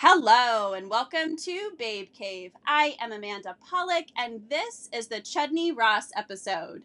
[0.00, 2.52] Hello and welcome to Babe Cave.
[2.66, 6.82] I am Amanda Polick and this is the Chudney Ross episode.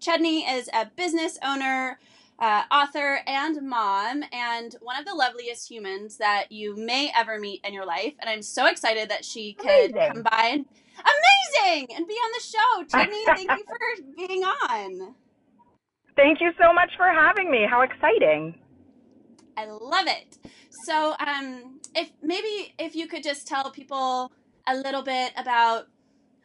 [0.00, 1.98] Chudney is a business owner,
[2.38, 7.60] uh, author, and mom, and one of the loveliest humans that you may ever meet
[7.64, 8.14] in your life.
[8.18, 10.12] And I'm so excited that she could Amazing.
[10.14, 10.64] come by and
[10.96, 12.98] amazing and be on the show.
[12.98, 15.14] Chudney, thank you for being on.
[16.16, 17.66] Thank you so much for having me.
[17.68, 18.54] How exciting.
[19.54, 20.38] I love it.
[20.86, 24.32] So, um, if maybe if you could just tell people
[24.66, 25.88] a little bit about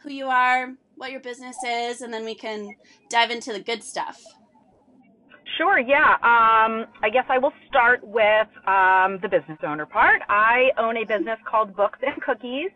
[0.04, 2.76] who you are, what your business is, and then we can
[3.10, 4.22] dive into the good stuff.
[5.58, 6.14] Sure, yeah.
[6.24, 10.22] Um, I guess I will start with um, the business owner part.
[10.30, 12.72] I own a business called Books and Cookies.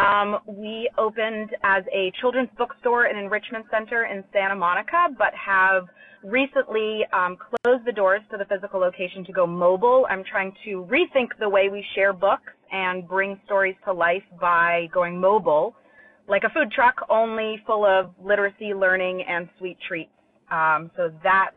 [0.00, 5.86] Um, we opened as a children's bookstore and enrichment center in Santa Monica, but have
[6.24, 10.06] recently um, closed the doors to the physical location to go mobile.
[10.08, 14.88] I'm trying to rethink the way we share books and bring stories to life by
[14.92, 15.76] going mobile,
[16.26, 20.10] like a food truck, only full of literacy, learning, and sweet treats.
[20.50, 21.50] Um, so that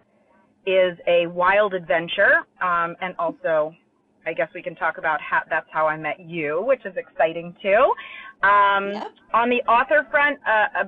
[0.65, 3.73] is a wild adventure, um, and also,
[4.25, 7.55] I guess we can talk about how that's how I met you, which is exciting
[7.61, 7.93] too.
[8.45, 9.07] Um, Yep.
[9.33, 10.83] On the author front, uh, uh,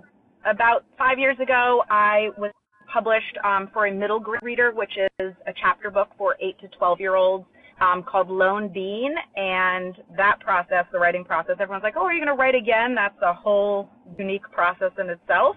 [0.49, 2.51] about five years ago, I was
[2.91, 6.67] published um, for a middle grade reader, which is a chapter book for eight to
[6.77, 7.45] twelve year olds.
[7.81, 12.19] Um, called Lone Bean, and that process, the writing process, everyone's like, "Oh, are you
[12.19, 15.55] going to write again?" That's a whole unique process in itself.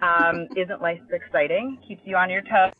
[0.00, 1.78] Um, isn't life exciting?
[1.86, 2.72] Keeps you on your toes.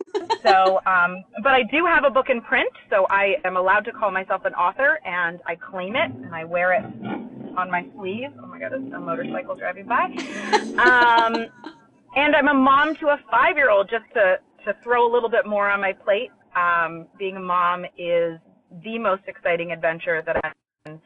[0.43, 3.93] So, um, but I do have a book in print, so I am allowed to
[3.93, 6.85] call myself an author, and I claim it, and I wear it
[7.57, 8.31] on my sleeve.
[8.43, 10.09] Oh my God, there's a motorcycle driving by.
[10.81, 11.45] Um,
[12.17, 13.89] and I'm a mom to a five-year-old.
[13.91, 16.31] Just to to throw a little bit more on my plate.
[16.55, 18.39] Um, being a mom is
[18.85, 20.53] the most exciting adventure that I've
[20.87, 21.01] in,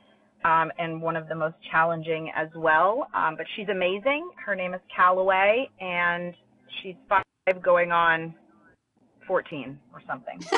[0.45, 3.09] um, and one of the most challenging as well.
[3.15, 4.29] Um, but she's amazing.
[4.45, 6.35] Her name is Callaway, and
[6.83, 7.23] she's five
[7.63, 8.35] going on
[9.27, 10.41] 14 or something.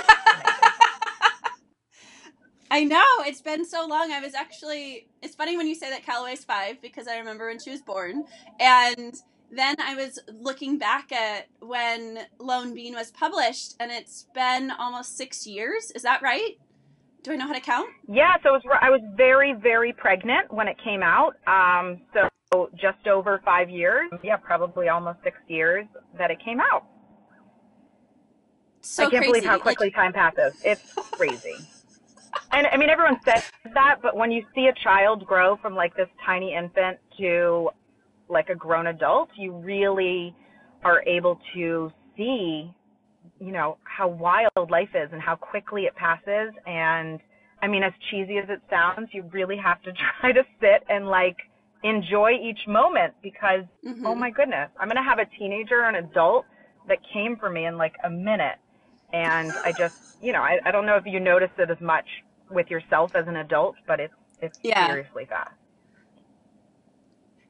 [2.69, 4.13] I know it's been so long.
[4.13, 5.09] I was actually.
[5.23, 8.25] It's funny when you say that Callaway's five because I remember when she was born,
[8.59, 9.15] and
[9.51, 15.17] then I was looking back at when Lone Bean was published, and it's been almost
[15.17, 15.91] six years.
[15.93, 16.59] Is that right?
[17.23, 17.89] Do I know how to count?
[18.09, 21.35] Yeah, so it was, I was very, very pregnant when it came out.
[21.47, 24.11] Um, so just over five years.
[24.23, 25.87] Yeah, probably almost six years
[26.19, 26.85] that it came out.
[28.81, 29.33] So I can't crazy.
[29.33, 30.55] believe how Like, quickly time passes.
[30.65, 31.57] It's crazy.
[32.53, 33.43] and I mean, everyone says
[33.75, 37.71] that, but when you see a child grow from like this tiny infant to
[38.29, 40.35] like a grown adult, you really
[40.85, 42.71] are able to see,
[43.39, 46.53] you know, how wild life is and how quickly it passes.
[46.67, 47.21] And
[47.63, 51.07] I mean, as cheesy as it sounds, you really have to try to sit and
[51.09, 51.37] like
[51.83, 54.05] enjoy each moment because mhm.
[54.05, 56.47] oh my goodness, I'm going to have a teenager or an adult
[56.89, 58.59] that came for me in like a minute.
[59.13, 62.07] And I just, you know, I, I don't know if you notice it as much
[62.51, 64.87] with yourself as an adult, but it's, it's Yeah.
[64.87, 65.51] seriously fast.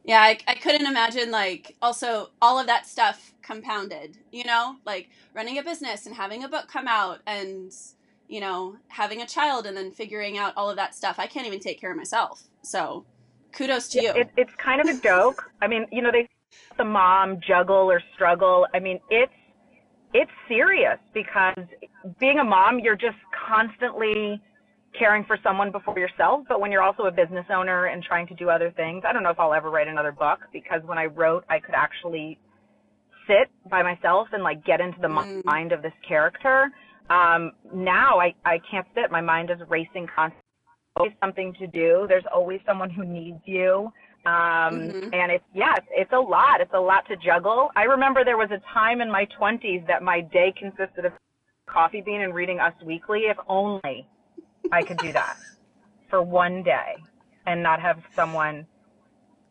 [0.06, 5.10] Yeah, I, I couldn't imagine like also all of that stuff compounded, you know, like
[5.34, 7.72] running a business and having a book come out and,
[8.28, 11.18] you know, having a child and then figuring out all of that stuff.
[11.20, 12.44] I can't even take care of myself.
[12.62, 13.06] So
[13.52, 14.14] kudos to you.
[14.14, 15.44] It, it's kind of a joke.
[15.62, 16.28] I mean, you know, they
[16.78, 18.66] the mom juggle or struggle.
[18.74, 19.32] I mean, it's
[20.14, 21.58] it's serious because
[22.20, 23.18] being a mom, you're just
[23.48, 24.40] constantly
[24.98, 26.44] caring for someone before yourself.
[26.48, 29.22] But when you're also a business owner and trying to do other things, I don't
[29.22, 32.38] know if I'll ever write another book because when I wrote, I could actually
[33.26, 35.44] sit by myself and like get into the Mm.
[35.44, 36.70] mind of this character.
[37.10, 39.10] Um, now I, I can't sit.
[39.10, 40.42] My mind is racing constantly.
[40.96, 42.06] Always something to do.
[42.08, 43.92] There's always someone who needs you.
[44.24, 44.32] Um,
[44.90, 45.10] Mhm.
[45.12, 46.60] and it's, yeah, it's, it's a lot.
[46.60, 47.70] It's a lot to juggle.
[47.76, 51.12] I remember there was a time in my twenties that my day consisted of
[51.66, 53.26] coffee bean and reading Us Weekly.
[53.26, 54.08] If only
[54.72, 55.36] I could do that
[56.10, 56.94] for one day
[57.46, 58.66] and not have someone,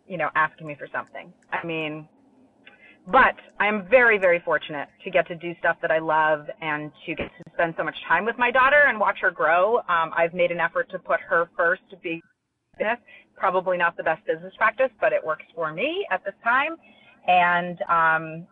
[0.07, 1.33] you know, asking me for something.
[1.51, 2.07] I mean,
[3.07, 7.15] but I'm very, very fortunate to get to do stuff that I love and to
[7.15, 9.77] get to spend so much time with my daughter and watch her grow.
[9.77, 12.21] Um, I've made an effort to put her first to be
[12.77, 12.97] business.
[13.37, 16.75] Probably not the best business practice, but it works for me at this time.
[17.27, 18.47] And um,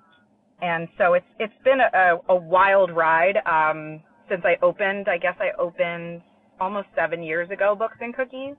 [0.61, 5.07] and so it's it's been a, a wild ride um, since I opened.
[5.07, 6.21] I guess I opened
[6.59, 8.55] almost seven years ago, Books and Cookies,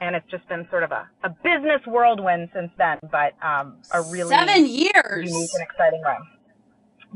[0.00, 2.98] and it's just been sort of a, a business whirlwind since then.
[3.10, 5.30] But um, a really Seven years.
[5.30, 6.20] unique and exciting run.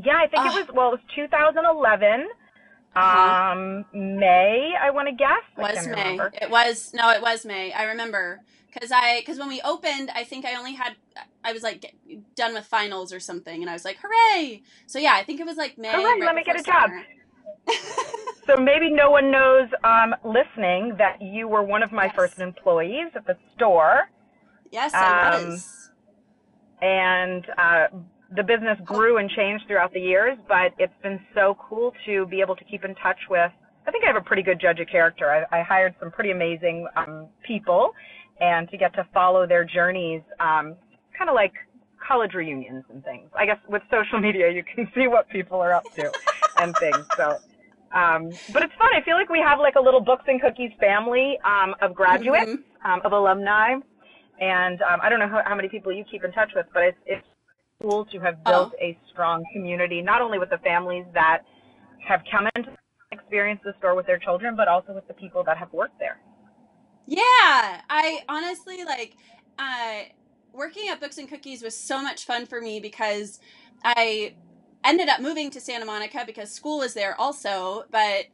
[0.05, 0.56] Yeah, I think Ah.
[0.58, 2.28] it was well, it was 2011.
[2.96, 3.52] Uh-huh.
[3.52, 5.43] Um, May, I want to guess.
[5.56, 5.90] Was May.
[5.90, 6.32] Remember.
[6.40, 7.72] It was no, it was May.
[7.72, 8.40] I remember
[8.72, 10.94] because I because when we opened, I think I only had
[11.43, 11.94] I was like
[12.37, 14.62] done with finals or something, and I was like, hooray!
[14.87, 15.90] So yeah, I think it was like May.
[15.90, 16.05] Hooray!
[16.05, 16.99] Right let me get a summer.
[16.99, 17.05] job.
[18.46, 22.14] So maybe no one knows um, listening that you were one of my yes.
[22.14, 24.08] first employees at the store.
[24.70, 25.91] Yes, I um, was.
[26.82, 27.87] And uh,
[28.35, 32.41] the business grew and changed throughout the years, but it's been so cool to be
[32.41, 33.52] able to keep in touch with.
[33.87, 35.31] I think I have a pretty good judge of character.
[35.31, 37.93] I, I hired some pretty amazing um, people,
[38.40, 40.75] and to get to follow their journeys, um,
[41.17, 41.52] kind of like
[42.06, 43.30] college reunions and things.
[43.34, 46.12] I guess with social media, you can see what people are up to
[46.58, 47.06] and things.
[47.16, 47.38] So,
[47.94, 48.90] um, but it's fun.
[48.94, 52.50] I feel like we have like a little books and cookies family um, of graduates,
[52.50, 52.90] mm-hmm.
[52.90, 53.74] um, of alumni,
[54.40, 56.82] and um, I don't know how, how, many people you keep in touch with, but
[56.82, 57.26] it's, it's
[57.80, 58.84] cool to have built oh.
[58.84, 61.42] a strong community, not only with the families that
[62.06, 62.70] have come into
[63.12, 66.18] experience the store with their children, but also with the people that have worked there.
[67.06, 69.14] Yeah, I honestly like
[69.58, 70.02] uh,
[70.54, 73.40] working at Books and Cookies was so much fun for me because
[73.84, 74.34] I
[74.84, 78.26] ended up moving to Santa Monica because school was there also, but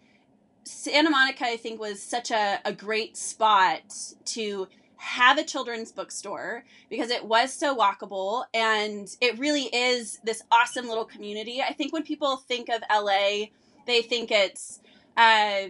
[0.64, 3.80] Santa Monica I think was such a, a great spot
[4.26, 10.42] to have a children's bookstore because it was so walkable and it really is this
[10.52, 11.62] awesome little community.
[11.62, 13.46] I think when people think of LA,
[13.86, 14.80] they think it's
[15.16, 15.68] uh,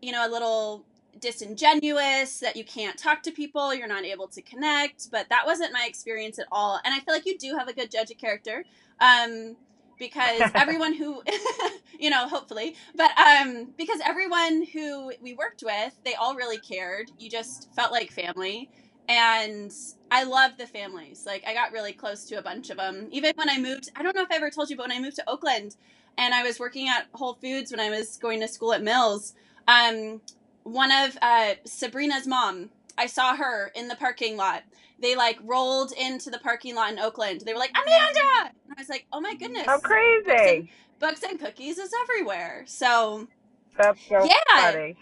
[0.00, 0.84] you know a little
[1.20, 5.72] disingenuous that you can't talk to people you're not able to connect but that wasn't
[5.72, 6.80] my experience at all.
[6.84, 8.64] And i feel like you do have a good judge of character
[9.00, 9.56] um,
[9.98, 11.22] because everyone who
[12.00, 17.10] you know hopefully but um because everyone who we worked with they all really cared.
[17.18, 18.70] You just felt like family.
[19.08, 19.72] And
[20.10, 21.24] i love the families.
[21.26, 24.02] Like i got really close to a bunch of them even when i moved i
[24.02, 25.76] don't know if i ever told you but when i moved to oakland
[26.18, 29.34] and i was working at whole foods when i was going to school at mills
[29.68, 30.20] um
[30.68, 34.62] one of uh, sabrina's mom i saw her in the parking lot
[35.00, 37.42] they like rolled into the parking lot in Oakland.
[37.42, 38.52] They were like, Amanda!
[38.64, 39.66] And I was like, oh my goodness.
[39.66, 40.24] How crazy.
[40.24, 40.68] Books and,
[40.98, 42.64] books and cookies is everywhere.
[42.66, 43.28] So
[43.76, 44.34] That's so yeah.
[44.72, 44.96] funny.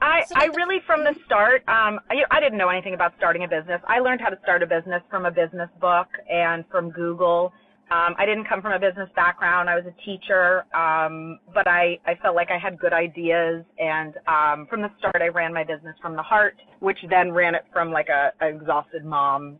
[0.00, 3.48] I, I really, from the start, um, I, I didn't know anything about starting a
[3.48, 3.80] business.
[3.86, 7.52] I learned how to start a business from a business book and from Google
[7.90, 9.68] um, I didn't come from a business background.
[9.68, 13.64] I was a teacher, um, but I, I felt like I had good ideas.
[13.78, 17.54] And um, from the start, I ran my business from the heart, which then ran
[17.54, 19.58] it from like a, a exhausted mom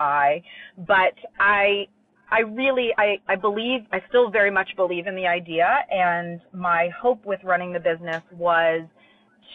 [0.00, 0.42] eye.
[0.78, 1.86] But I,
[2.30, 5.68] I really, I, I believe, I still very much believe in the idea.
[5.90, 8.82] And my hope with running the business was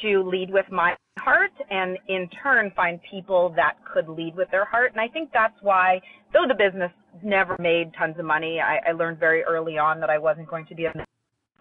[0.01, 4.65] to lead with my heart and in turn find people that could lead with their
[4.65, 4.91] heart.
[4.91, 6.01] And I think that's why,
[6.33, 6.91] though the business
[7.23, 8.59] never made tons of money.
[8.59, 10.93] I, I learned very early on that I wasn't going to be a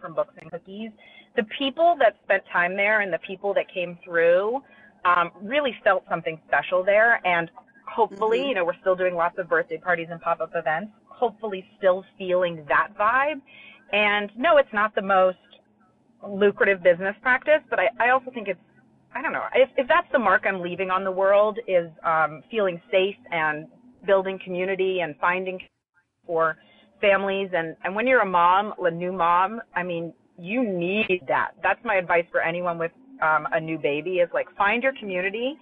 [0.01, 0.91] from books and cookies.
[1.37, 4.63] The people that spent time there and the people that came through
[5.05, 7.21] um, really felt something special there.
[7.27, 7.51] And
[7.87, 8.49] hopefully, mm-hmm.
[8.49, 10.93] you know, we're still doing lots of birthday parties and pop up events.
[11.09, 13.41] Hopefully, still feeling that vibe.
[13.93, 15.37] And no, it's not the most
[16.27, 18.61] lucrative business practice, but I, I also think it's
[19.15, 22.43] I don't know if, if that's the mark I'm leaving on the world is um,
[22.51, 23.67] feeling safe and
[24.07, 25.59] building community and finding
[26.27, 26.57] for
[27.01, 27.51] families.
[27.53, 31.53] And, and when you're a mom, a new mom, I mean, you need that.
[31.63, 32.93] That's my advice for anyone with
[33.23, 35.55] um, a new baby is like find your community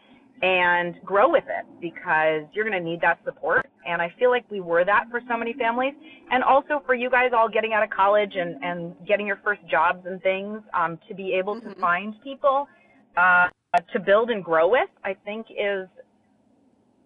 [0.43, 3.67] and grow with it because you're going to need that support.
[3.89, 5.95] And I feel like we were that for so many families.
[6.31, 9.61] And also for you guys all getting out of college and, and getting your first
[9.69, 11.71] jobs and things, um, to be able mm-hmm.
[11.71, 12.69] to find people,
[13.17, 13.49] uh,
[13.93, 15.89] to build and grow with, I think is,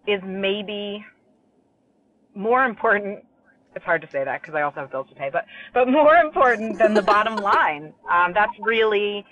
[0.07, 1.03] is maybe
[2.35, 3.23] more important
[3.75, 6.15] it's hard to say that because I also have bills to pay, but but more
[6.15, 7.93] important than the bottom line.
[8.11, 9.25] Um, that's really,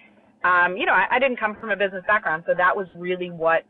[0.43, 3.29] um, you know, I, I didn't come from a business background, so that was really
[3.29, 3.63] what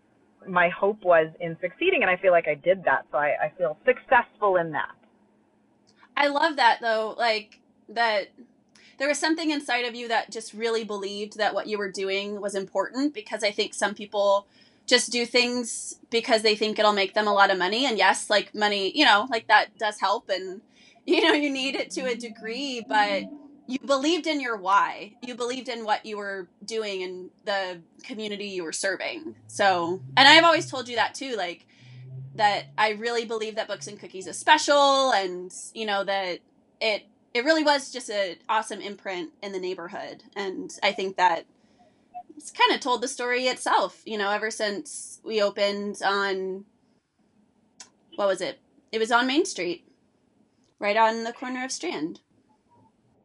[0.48, 3.06] my hope was in succeeding, and I feel like I did that.
[3.12, 4.92] So I, I feel successful in that.
[6.16, 8.30] I love that though, like that
[8.98, 12.40] there was something inside of you that just really believed that what you were doing
[12.40, 14.46] was important because I think some people
[14.86, 17.86] just do things because they think it'll make them a lot of money.
[17.86, 20.62] And yes, like money, you know, like that does help and
[21.08, 23.24] you know, you need it to a degree, but
[23.72, 25.14] you believed in your why.
[25.22, 29.36] You believed in what you were doing and the community you were serving.
[29.48, 31.66] So, and I've always told you that too, like
[32.36, 36.40] that I really believe that Books and Cookies is special and, you know, that
[36.82, 40.24] it it really was just an awesome imprint in the neighborhood.
[40.36, 41.46] And I think that
[42.36, 46.66] it's kind of told the story itself, you know, ever since we opened on
[48.18, 48.60] what was it?
[48.92, 49.88] It was on Main Street,
[50.78, 52.20] right on the corner of Strand.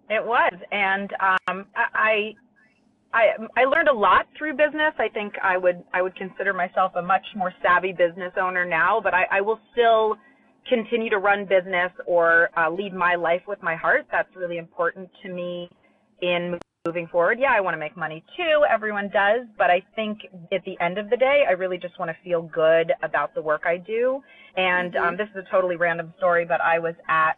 [0.09, 2.35] It was, and um, I,
[3.13, 4.95] I, I learned a lot through business.
[4.99, 9.01] I think I would, I would consider myself a much more savvy business owner now,
[9.03, 10.17] but I, I will still
[10.69, 14.07] continue to run business or uh, lead my life with my heart.
[14.13, 15.69] That's really important to me
[16.23, 17.39] in moving forward.
[17.41, 18.65] Yeah, I want to make money too.
[18.71, 20.21] Everyone does, but I think
[20.53, 23.43] at the end of the day, I really just want to feel good about the
[23.43, 24.23] work I do.
[24.57, 25.05] And mm-hmm.
[25.05, 27.37] um, this is a totally random story, but I was at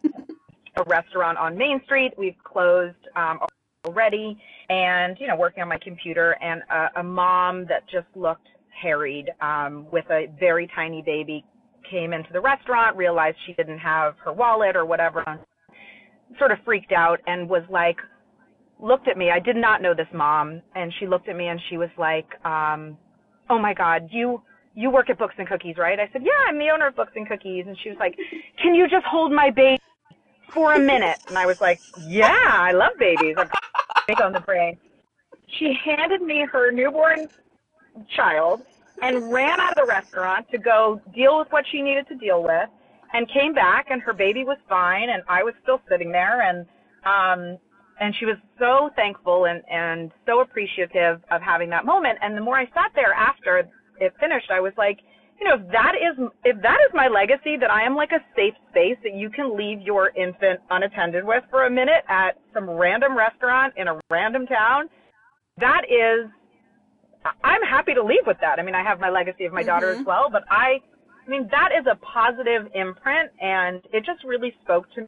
[0.77, 2.13] a restaurant on Main Street.
[2.17, 3.39] We've closed um,
[3.85, 4.37] already,
[4.69, 8.47] and you know, working on my computer, and a, a mom that just looked
[8.81, 11.43] harried um, with a very tiny baby
[11.89, 15.23] came into the restaurant, realized she didn't have her wallet or whatever,
[16.37, 17.97] sort of freaked out and was like,
[18.79, 19.31] looked at me.
[19.31, 22.27] I did not know this mom, and she looked at me and she was like,
[22.45, 22.97] um,
[23.49, 24.41] "Oh my God, you
[24.75, 27.11] you work at Books and Cookies, right?" I said, "Yeah, I'm the owner of Books
[27.15, 28.15] and Cookies." And she was like,
[28.61, 29.79] "Can you just hold my baby
[30.53, 33.35] for a minute?" And I was like, "Yeah, I love babies.
[33.37, 33.49] I'm
[34.07, 34.77] big on the brain."
[35.57, 37.27] She handed me her newborn
[38.15, 38.61] child
[39.01, 42.43] and ran out of the restaurant to go deal with what she needed to deal
[42.43, 42.69] with
[43.13, 46.65] and came back and her baby was fine and I was still sitting there and
[47.05, 47.57] um
[47.99, 52.41] and she was so thankful and and so appreciative of having that moment and the
[52.41, 54.99] more i sat there after it finished i was like
[55.39, 58.19] you know if that is if that is my legacy that i am like a
[58.35, 62.69] safe space that you can leave your infant unattended with for a minute at some
[62.69, 64.89] random restaurant in a random town
[65.57, 66.29] that is
[67.43, 69.67] i'm happy to leave with that i mean i have my legacy of my mm-hmm.
[69.67, 70.07] daughter as mm-hmm.
[70.07, 70.79] well but i
[71.25, 75.07] i mean that is a positive imprint and it just really spoke to me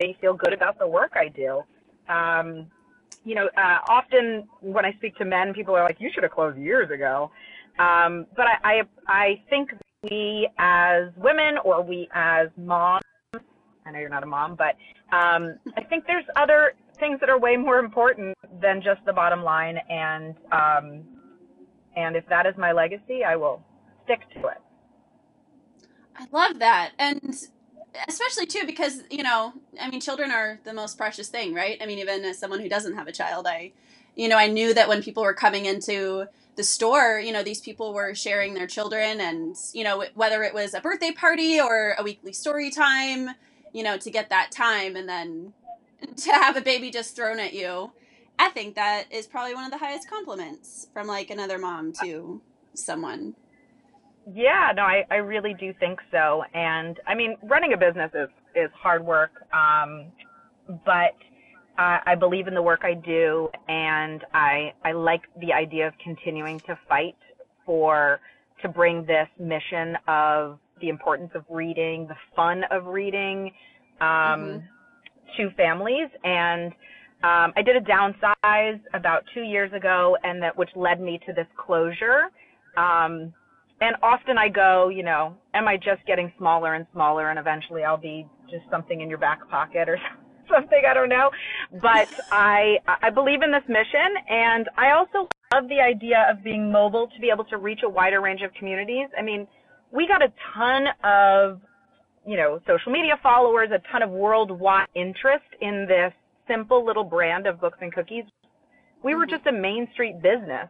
[0.00, 1.62] They feel good about the work i do
[2.08, 2.66] um,
[3.24, 6.32] you know, uh, often when I speak to men, people are like, "You should have
[6.32, 7.30] closed years ago."
[7.78, 9.70] Um, but I, I, I think
[10.02, 13.02] we as women or we as moms,
[13.34, 14.76] I know you're not a mom, but
[15.16, 19.42] um, I think there's other things that are way more important than just the bottom
[19.42, 19.78] line.
[19.88, 21.02] And um,
[21.96, 23.62] and if that is my legacy, I will
[24.04, 24.58] stick to it.
[26.16, 26.92] I love that.
[26.98, 27.34] And
[28.08, 31.86] especially too because you know i mean children are the most precious thing right i
[31.86, 33.70] mean even as someone who doesn't have a child i
[34.14, 37.60] you know i knew that when people were coming into the store you know these
[37.60, 41.94] people were sharing their children and you know whether it was a birthday party or
[41.98, 43.30] a weekly story time
[43.72, 45.52] you know to get that time and then
[46.16, 47.92] to have a baby just thrown at you
[48.38, 52.42] i think that is probably one of the highest compliments from like another mom to
[52.74, 53.34] someone
[54.32, 56.44] yeah, no, I, I really do think so.
[56.54, 59.32] And I mean, running a business is, is hard work.
[59.52, 60.12] Um,
[60.84, 61.16] but
[61.78, 66.60] I believe in the work I do and I, I like the idea of continuing
[66.60, 67.16] to fight
[67.64, 68.20] for,
[68.60, 73.52] to bring this mission of the importance of reading, the fun of reading,
[74.00, 74.58] um, mm-hmm.
[75.36, 76.08] to families.
[76.24, 76.72] And,
[77.24, 81.32] um, I did a downsize about two years ago and that, which led me to
[81.32, 82.30] this closure.
[82.76, 83.32] Um,
[83.80, 87.84] and often I go, you know, am I just getting smaller and smaller and eventually
[87.84, 90.21] I'll be just something in your back pocket or something,
[90.52, 91.30] I don't know.
[91.80, 96.70] But I I believe in this mission and I also love the idea of being
[96.70, 99.08] mobile to be able to reach a wider range of communities.
[99.18, 99.46] I mean,
[99.90, 101.60] we got a ton of
[102.24, 106.12] you know, social media followers, a ton of worldwide interest in this
[106.46, 108.24] simple little brand of books and cookies.
[109.02, 109.34] We were mm-hmm.
[109.34, 110.68] just a main street business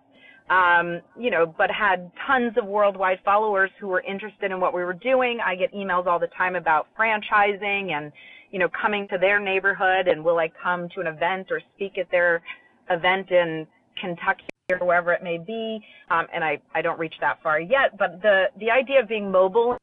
[0.51, 4.85] um, you know, but had tons of worldwide followers who were interested in what we
[4.85, 5.39] were doing.
[5.45, 8.13] I get emails all the time about franchising and,
[8.53, 11.99] you know, coming to their neighborhood and will I come to an event or speak
[11.99, 12.43] at their
[12.91, 13.67] event in
[14.01, 15.81] Kentucky or wherever it may be.
[16.11, 19.31] Um, and I, I don't reach that far yet, but the, the idea of being
[19.31, 19.77] mobile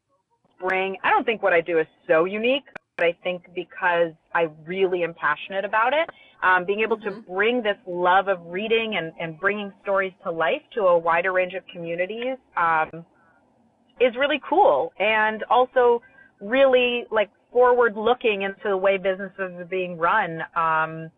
[0.59, 2.63] bring, I don't think what I do is so unique,
[2.97, 6.09] but I think because I really am passionate about it,
[6.43, 7.33] um, being able to mm-hmm.
[7.33, 11.53] bring this love of reading and, and bringing stories to life to a wider range
[11.53, 13.05] of communities um,
[13.99, 16.01] is really cool and also
[16.39, 20.41] really like forward looking into the way businesses are being run.
[20.55, 21.11] Um,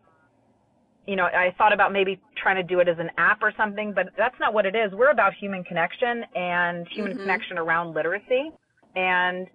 [1.07, 3.91] you know, I thought about maybe trying to do it as an app or something,
[3.93, 4.91] but that's not what it is.
[4.93, 7.21] We're about human connection and human mm-hmm.
[7.21, 8.51] connection around literacy.
[8.95, 9.47] And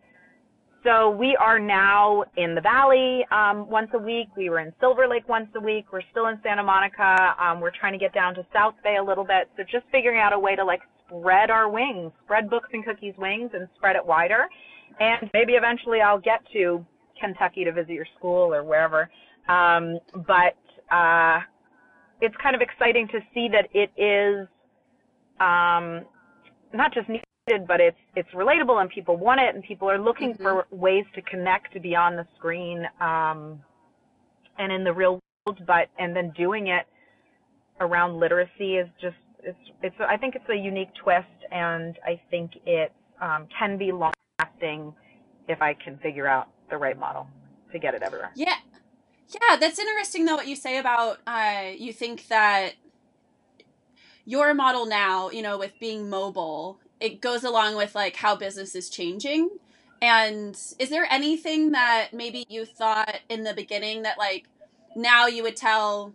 [0.82, 4.28] so we are now in the Valley um, once a week.
[4.36, 5.86] We were in Silver Lake once a week.
[5.92, 7.34] We're still in Santa Monica.
[7.40, 9.48] Um, we're trying to get down to South Bay a little bit.
[9.56, 13.14] So just figuring out a way to like spread our wings, spread Books and Cookies
[13.18, 14.46] wings and spread it wider.
[15.00, 16.84] And maybe eventually I'll get to
[17.20, 19.10] Kentucky to visit your school or wherever.
[19.48, 20.56] Um, but
[20.94, 21.40] uh,
[22.20, 24.48] it's kind of exciting to see that it is
[25.40, 26.04] um,
[26.72, 30.32] not just needed, but it's it's relatable and people want it and people are looking
[30.32, 30.42] mm-hmm.
[30.42, 33.60] for ways to connect beyond the screen um,
[34.58, 35.60] and in the real world.
[35.66, 36.86] but and then doing it
[37.80, 42.52] around literacy is just it's it's I think it's a unique twist, and I think
[42.64, 44.94] it um, can be long lasting
[45.48, 47.28] if I can figure out the right model
[47.72, 48.32] to get it everywhere.
[48.34, 48.56] Yeah.
[49.28, 52.74] Yeah, that's interesting though what you say about uh, you think that
[54.24, 58.74] your model now, you know, with being mobile, it goes along with like how business
[58.74, 59.50] is changing.
[60.00, 64.46] And is there anything that maybe you thought in the beginning that like
[64.94, 66.14] now you would tell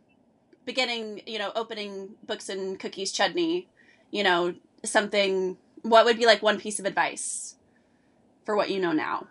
[0.66, 3.68] beginning, you know, opening books and cookies Chudney,
[4.10, 7.56] you know, something what would be like one piece of advice
[8.46, 9.28] for what you know now?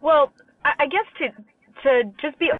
[0.00, 0.32] Well,
[0.64, 1.28] I guess to
[1.82, 2.50] to just be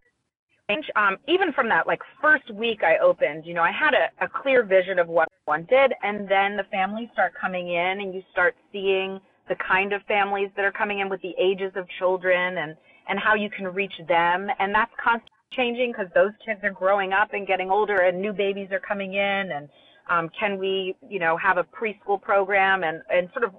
[0.97, 4.29] um, even from that like first week I opened, you know, I had a, a
[4.29, 8.23] clear vision of what I wanted, and then the families start coming in, and you
[8.33, 12.59] start seeing the kind of families that are coming in with the ages of children,
[12.59, 12.77] and
[13.09, 17.13] and how you can reach them, and that's constantly changing because those kids are growing
[17.13, 19.69] up and getting older, and new babies are coming in, and
[20.09, 23.53] um, can we, you know, have a preschool program, and and sort of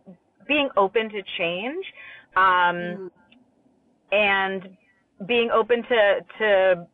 [0.47, 1.85] being open to change,
[2.35, 2.43] um,
[2.75, 3.07] mm-hmm.
[4.11, 4.77] and
[5.27, 6.87] being open to to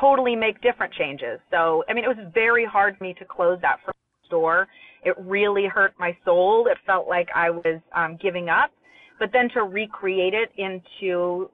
[0.00, 1.40] totally make different changes.
[1.50, 4.68] So, I mean, it was very hard for me to close that first store.
[5.04, 6.66] It really hurt my soul.
[6.70, 8.70] It felt like I was um, giving up.
[9.18, 11.50] But then to recreate it into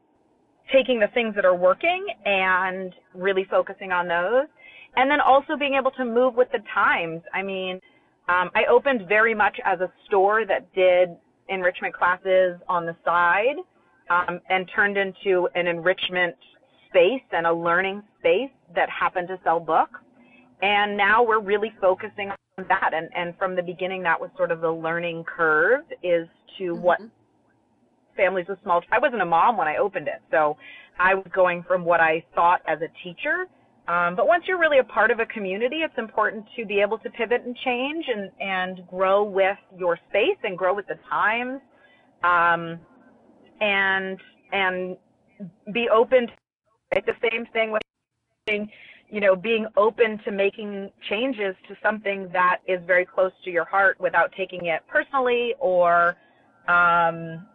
[0.73, 4.47] taking the things that are working and really focusing on those.
[4.97, 7.23] And then also being able to move with the times.
[7.33, 7.81] I mean,
[8.29, 11.11] um, I opened very much as a store that did
[11.49, 13.57] enrichment classes on the side
[14.11, 16.35] um, and turned into an enrichment
[16.89, 20.01] space and a learning space that happened to sell books.
[20.63, 22.93] And now we're really focusing on that.
[22.95, 26.83] And, and from the beginning, that was sort of the learning curve is to mm-hmm.
[26.83, 27.01] what
[28.17, 30.23] families with small, I wasn't a mom when I opened it.
[30.31, 30.57] So
[30.99, 33.47] I was going from what I thought as a teacher.
[33.87, 36.99] Um, but once you're really a part of a community, it's important to be able
[36.99, 41.61] to pivot and change and, and grow with your space and grow with the times.
[42.23, 42.81] Um,
[43.61, 44.19] and,
[44.53, 44.97] and
[45.73, 46.33] be open to
[46.93, 47.83] it's the same thing with
[48.47, 53.65] you know being open to making changes to something that is very close to your
[53.65, 56.17] heart without taking it personally or
[56.69, 57.47] um,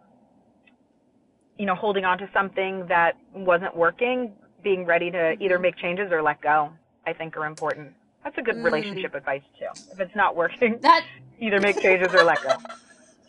[1.58, 6.12] you know holding on to something that wasn't working being ready to either make changes
[6.12, 6.70] or let go
[7.06, 7.94] i think are important
[8.24, 8.64] that's a good mm.
[8.64, 11.06] relationship advice too if it's not working that
[11.40, 12.52] either make changes or let go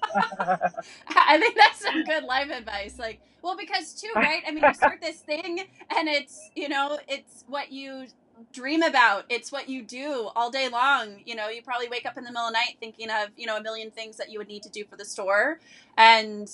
[0.39, 2.99] I think that's some good life advice.
[2.99, 4.43] Like, well, because too, right?
[4.47, 5.61] I mean, you start this thing,
[5.97, 8.07] and it's you know, it's what you
[8.53, 9.25] dream about.
[9.29, 11.21] It's what you do all day long.
[11.25, 13.47] You know, you probably wake up in the middle of the night thinking of you
[13.47, 15.61] know a million things that you would need to do for the store,
[15.97, 16.51] and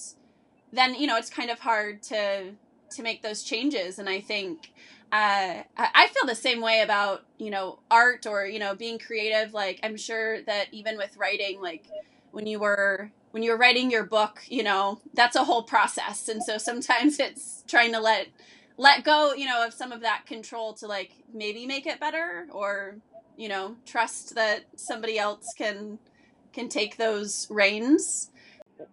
[0.73, 2.53] then you know it's kind of hard to
[2.91, 3.99] to make those changes.
[3.99, 4.73] And I think
[5.13, 9.55] uh, I feel the same way about you know art or you know being creative.
[9.55, 11.85] Like I'm sure that even with writing, like
[12.33, 16.29] when you were when you were writing your book, you know, that's a whole process.
[16.29, 18.29] And so sometimes it's trying to let
[18.79, 22.47] let go, you know, of some of that control to like maybe make it better
[22.51, 22.97] or,
[23.37, 25.99] you know, trust that somebody else can
[26.53, 28.31] can take those reins.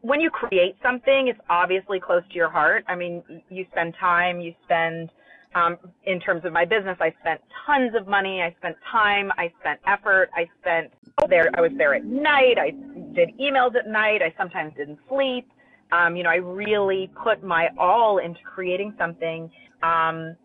[0.02, 2.86] When you create something, it's obviously close to your heart.
[2.88, 5.12] I mean, you spend time, you spend
[5.56, 8.42] um, in terms of my business, I spent tons of money.
[8.42, 9.32] I spent time.
[9.38, 10.30] I spent effort.
[10.36, 10.92] I spent
[11.30, 11.50] there.
[11.56, 12.58] I was there at night.
[12.60, 12.72] I
[13.14, 14.22] did emails at night.
[14.22, 15.48] I sometimes didn't sleep.
[15.92, 19.52] Um, you know, I really put my all into creating something,
[19.84, 20.36] um,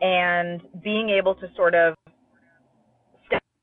[0.00, 1.94] and being able to sort of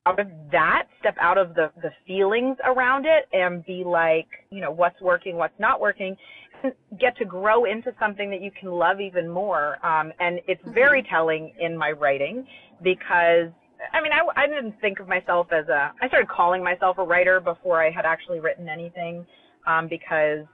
[0.06, 4.62] out of that, step out of the the feelings around it, and be like, you
[4.62, 6.16] know, what's working, what's not working,
[6.64, 9.84] and get to grow into something that you can love even more.
[9.86, 10.74] Um, and it's mm-hmm.
[10.74, 12.46] very telling in my writing
[12.82, 13.52] because
[13.92, 17.04] I mean, I, I didn't think of myself as a, I started calling myself a
[17.04, 19.26] writer before I had actually written anything
[19.68, 20.46] um, because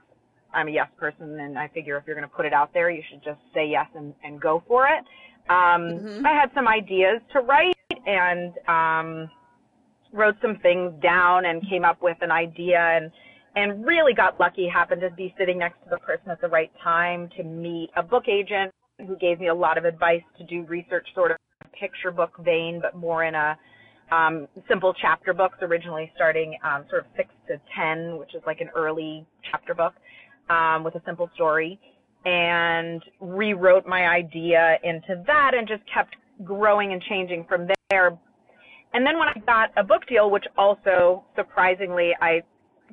[0.52, 2.90] I'm a yes person and I figure if you're going to put it out there,
[2.90, 5.04] you should just say yes and, and go for it.
[5.48, 6.26] Um, mm-hmm.
[6.26, 7.74] I had some ideas to write
[8.06, 9.30] and um,
[10.12, 13.10] wrote some things down and came up with an idea and
[13.56, 16.70] and really got lucky, happened to be sitting next to the person at the right
[16.82, 18.72] time to meet a book agent
[19.06, 21.36] who gave me a lot of advice to do research sort of
[21.72, 23.58] picture book vein, but more in a
[24.12, 28.60] um, simple chapter books, originally starting um, sort of six to ten, which is like
[28.60, 29.94] an early chapter book
[30.48, 31.78] um, with a simple story,
[32.24, 38.18] and rewrote my idea into that and just kept growing and changing from there.
[38.92, 42.42] And then when I got a book deal, which also surprisingly I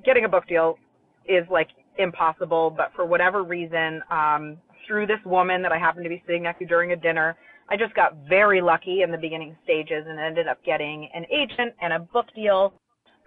[0.05, 0.77] getting a book deal
[1.25, 4.57] is like impossible, but for whatever reason, um,
[4.87, 7.35] through this woman that I happened to be sitting next to during a dinner,
[7.69, 11.73] I just got very lucky in the beginning stages and ended up getting an agent
[11.81, 12.73] and a book deal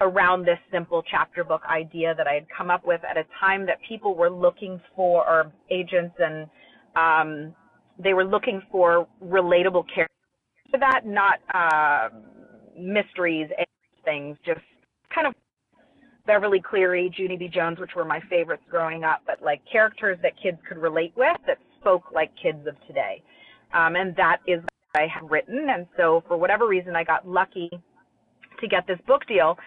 [0.01, 3.67] around this simple chapter book idea that I had come up with at a time
[3.67, 6.47] that people were looking for, or agents and
[6.97, 7.55] um,
[8.03, 10.09] they were looking for relatable characters
[10.73, 12.09] to that, not uh,
[12.81, 13.66] mysteries and
[14.05, 14.61] things, just
[15.14, 15.35] kind of
[16.27, 17.49] Beverly Cleary, Junie B.
[17.49, 21.37] Jones, which were my favorites growing up, but like characters that kids could relate with
[21.47, 23.23] that spoke like kids of today.
[23.73, 25.69] Um, and that is what I have written.
[25.71, 27.71] And so for whatever reason, I got lucky
[28.61, 29.59] to get this book deal,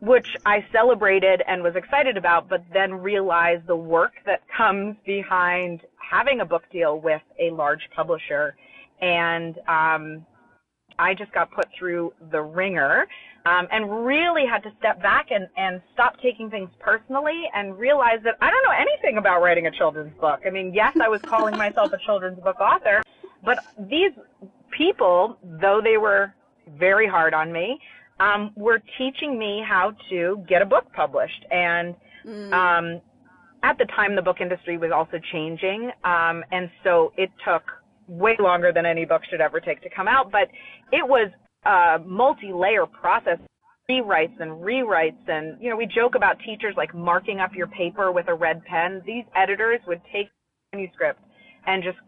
[0.00, 5.80] which I celebrated and was excited about, but then realized the work that comes behind
[5.98, 8.54] having a book deal with a large publisher.
[9.00, 10.26] And um,
[11.02, 13.06] I just got put through the ringer
[13.44, 18.20] um, and really had to step back and, and stop taking things personally and realize
[18.22, 20.40] that I don't know anything about writing a children's book.
[20.46, 23.02] I mean, yes, I was calling myself a children's book author,
[23.44, 23.58] but
[23.90, 24.12] these
[24.70, 26.32] people, though they were
[26.78, 27.80] very hard on me,
[28.20, 31.44] um, were teaching me how to get a book published.
[31.50, 32.52] And mm.
[32.52, 33.00] um,
[33.64, 37.64] at the time, the book industry was also changing, um, and so it took
[38.12, 40.30] way longer than any book should ever take to come out.
[40.30, 40.48] But
[40.92, 41.30] it was
[41.64, 43.38] a multi-layer process
[43.90, 48.12] rewrites and rewrites and you know we joke about teachers like marking up your paper
[48.12, 50.28] with a red pen these editors would take
[50.72, 51.20] manuscript
[51.66, 51.98] and just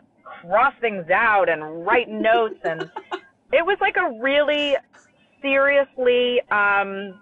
[0.41, 2.83] cross things out and write notes and
[3.53, 4.77] it was like a really
[5.43, 7.19] seriously um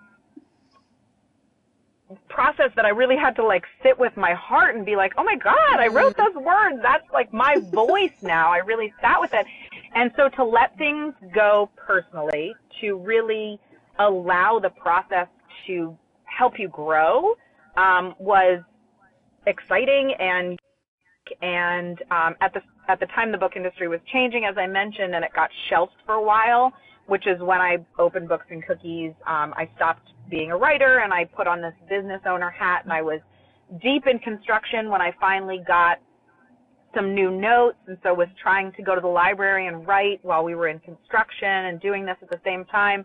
[2.32, 5.24] process that I really had to like sit with my heart and be like, oh
[5.24, 6.78] my God, I wrote those words.
[6.82, 8.50] That's like my voice now.
[8.50, 9.46] I really sat with it.
[9.94, 13.60] And so to let things go personally, to really
[13.98, 15.28] allow the process
[15.66, 17.34] to help you grow,
[17.76, 18.62] um, was
[19.46, 20.58] exciting and
[21.40, 25.14] and um, at the at the time the book industry was changing, as I mentioned,
[25.14, 26.72] and it got shelved for a while,
[27.06, 29.12] which is when I opened Books and Cookies.
[29.26, 32.92] Um, I stopped being a writer and I put on this business owner hat, and
[32.92, 33.20] I was
[33.82, 35.98] deep in construction when I finally got
[36.94, 40.42] some new notes and so was trying to go to the library and write while
[40.42, 43.04] we were in construction and doing this at the same time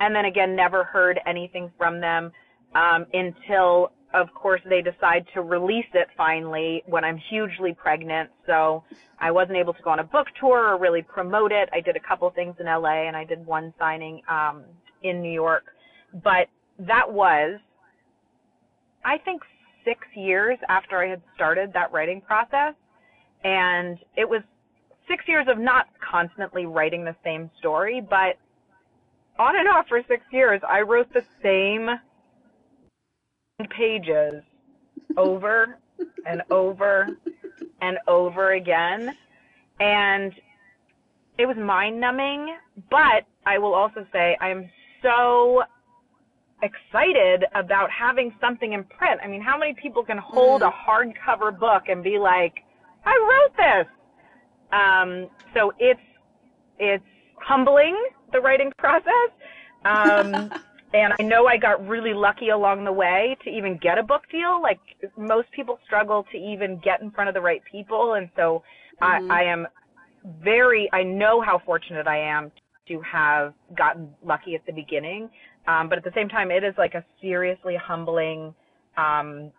[0.00, 2.32] and then again never heard anything from them
[2.74, 8.28] um, until of course they decide to release it finally when i'm hugely pregnant.
[8.46, 8.82] So
[9.20, 11.68] i wasn't able to go on a book tour or really promote it.
[11.72, 14.64] I did a couple things in la and i did one signing um,
[15.04, 15.66] in new york.
[16.24, 17.58] But that was
[19.04, 19.42] i think
[19.84, 22.74] six years after i had started that writing process
[23.44, 24.42] and it was
[25.08, 28.36] six years of not constantly writing the same story, but
[29.38, 31.88] on and off for six years, I wrote the same
[33.70, 34.42] pages
[35.16, 35.78] over
[36.26, 37.08] and over
[37.80, 39.16] and over again.
[39.80, 40.32] And
[41.38, 42.56] it was mind numbing,
[42.90, 44.68] but I will also say I'm
[45.02, 45.62] so
[46.62, 49.20] excited about having something in print.
[49.22, 50.68] I mean, how many people can hold mm.
[50.68, 52.54] a hardcover book and be like,
[53.04, 53.86] I wrote this.
[54.72, 56.00] Um, so it's
[56.78, 57.04] it's
[57.40, 57.96] humbling
[58.32, 59.30] the writing process.
[59.84, 60.52] Um,
[60.94, 64.22] and I know I got really lucky along the way to even get a book
[64.30, 64.60] deal.
[64.60, 64.80] Like
[65.16, 68.62] most people struggle to even get in front of the right people, and so
[69.00, 69.30] mm-hmm.
[69.30, 69.66] I, I am
[70.42, 70.88] very.
[70.92, 72.50] I know how fortunate I am
[72.88, 75.30] to have gotten lucky at the beginning.
[75.68, 78.54] Um, but at the same time, it is like a seriously humbling
[78.96, 79.52] um,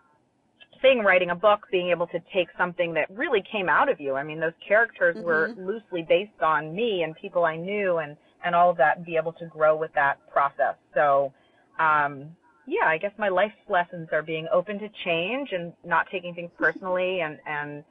[0.81, 4.15] thing writing a book, being able to take something that really came out of you.
[4.15, 5.25] I mean, those characters mm-hmm.
[5.25, 9.05] were loosely based on me and people I knew and, and all of that and
[9.05, 10.75] be able to grow with that process.
[10.95, 11.31] So,
[11.79, 16.33] um, yeah, I guess my life lessons are being open to change and not taking
[16.33, 17.83] things personally and, and,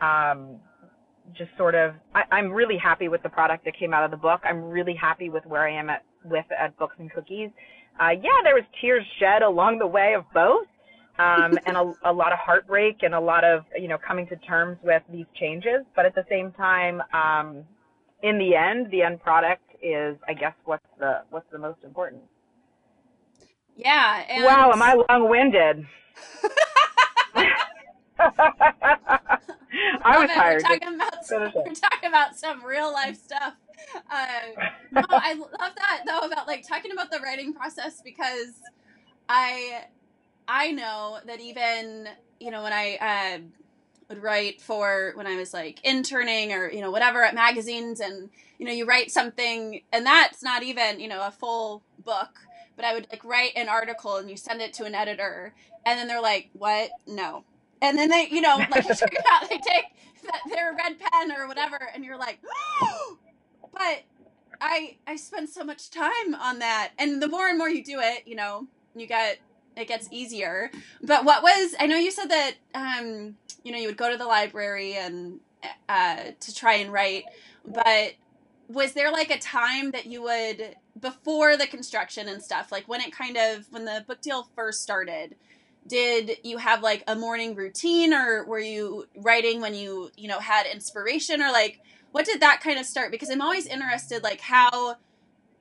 [0.00, 0.60] um,
[1.36, 4.16] just sort of, I, I'm really happy with the product that came out of the
[4.16, 4.42] book.
[4.44, 7.50] I'm really happy with where I am at, with at Books and Cookies.
[8.00, 10.66] Uh, yeah, there was tears shed along the way of both
[11.18, 14.36] um, and a, a, lot of heartbreak and a lot of you know coming to
[14.36, 15.84] terms with these changes.
[15.94, 17.64] But at the same time, um,
[18.22, 22.22] in the end, the end product is, I guess, what's the what's the most important.
[23.76, 24.22] Yeah.
[24.28, 24.44] And...
[24.44, 25.86] Wow, am I long-winded?
[28.18, 30.62] I was tired.
[30.62, 33.54] We're talking, about some, we're talking about some real life stuff.
[34.10, 34.26] Uh,
[34.92, 38.60] no, I love that though about like talking about the writing process because
[39.28, 39.84] I
[40.48, 42.08] I know that even
[42.40, 43.38] you know when I uh,
[44.08, 48.30] would write for when I was like interning or you know whatever at magazines, and
[48.58, 52.30] you know you write something, and that's not even you know a full book,
[52.76, 55.98] but I would like write an article and you send it to an editor, and
[55.98, 56.90] then they're like, "What?
[57.06, 57.44] No."
[57.84, 58.90] And then they, you know, like you
[59.30, 59.84] out, they take
[60.50, 62.40] their red pen or whatever, and you're like,
[63.72, 64.04] but
[64.58, 68.00] I I spend so much time on that, and the more and more you do
[68.00, 68.66] it, you know,
[68.96, 69.38] you get
[69.76, 70.70] it gets easier.
[71.02, 74.16] But what was I know you said that um, you know you would go to
[74.16, 75.40] the library and
[75.86, 77.24] uh, to try and write,
[77.66, 78.14] but
[78.68, 83.02] was there like a time that you would before the construction and stuff like when
[83.02, 85.36] it kind of when the book deal first started
[85.86, 90.38] did you have like a morning routine or were you writing when you you know
[90.38, 91.80] had inspiration or like
[92.12, 94.96] what did that kind of start because i'm always interested like how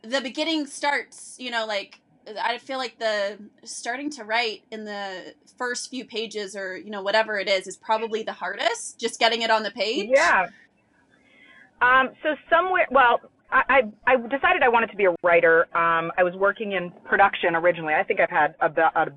[0.02, 2.00] the beginning starts you know like
[2.42, 7.02] i feel like the starting to write in the first few pages or you know
[7.02, 10.48] whatever it is is probably the hardest just getting it on the page yeah
[11.82, 13.20] um, so somewhere well
[13.54, 15.68] I, I decided I wanted to be a writer.
[15.78, 17.94] Um, I was working in production originally.
[17.94, 19.14] I think I've had about a,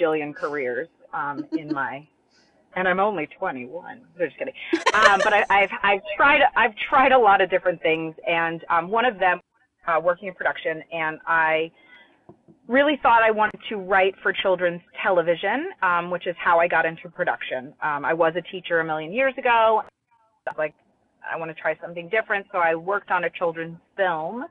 [0.00, 2.06] jillion careers um, in my,
[2.76, 4.02] and I'm only 21.
[4.18, 4.54] Just kidding.
[4.92, 8.90] Um, but I, I've I've tried I've tried a lot of different things, and um,
[8.90, 9.40] one of them,
[9.86, 11.70] uh, working in production, and I
[12.68, 16.86] really thought I wanted to write for children's television, um, which is how I got
[16.86, 17.74] into production.
[17.82, 19.82] Um, I was a teacher a million years ago.
[20.56, 20.74] Like,
[21.30, 24.44] I want to try something different, so I worked on a children's film,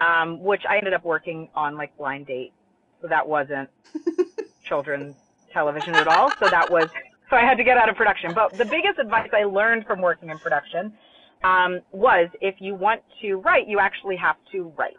[0.00, 2.52] um, which I ended up working on like Blind Date.
[3.02, 3.68] So that wasn't
[4.68, 5.16] children's
[5.52, 6.32] television at all.
[6.40, 6.88] So that was,
[7.30, 8.34] so I had to get out of production.
[8.34, 10.92] But the biggest advice I learned from working in production
[11.44, 14.96] um, was if you want to write, you actually have to write.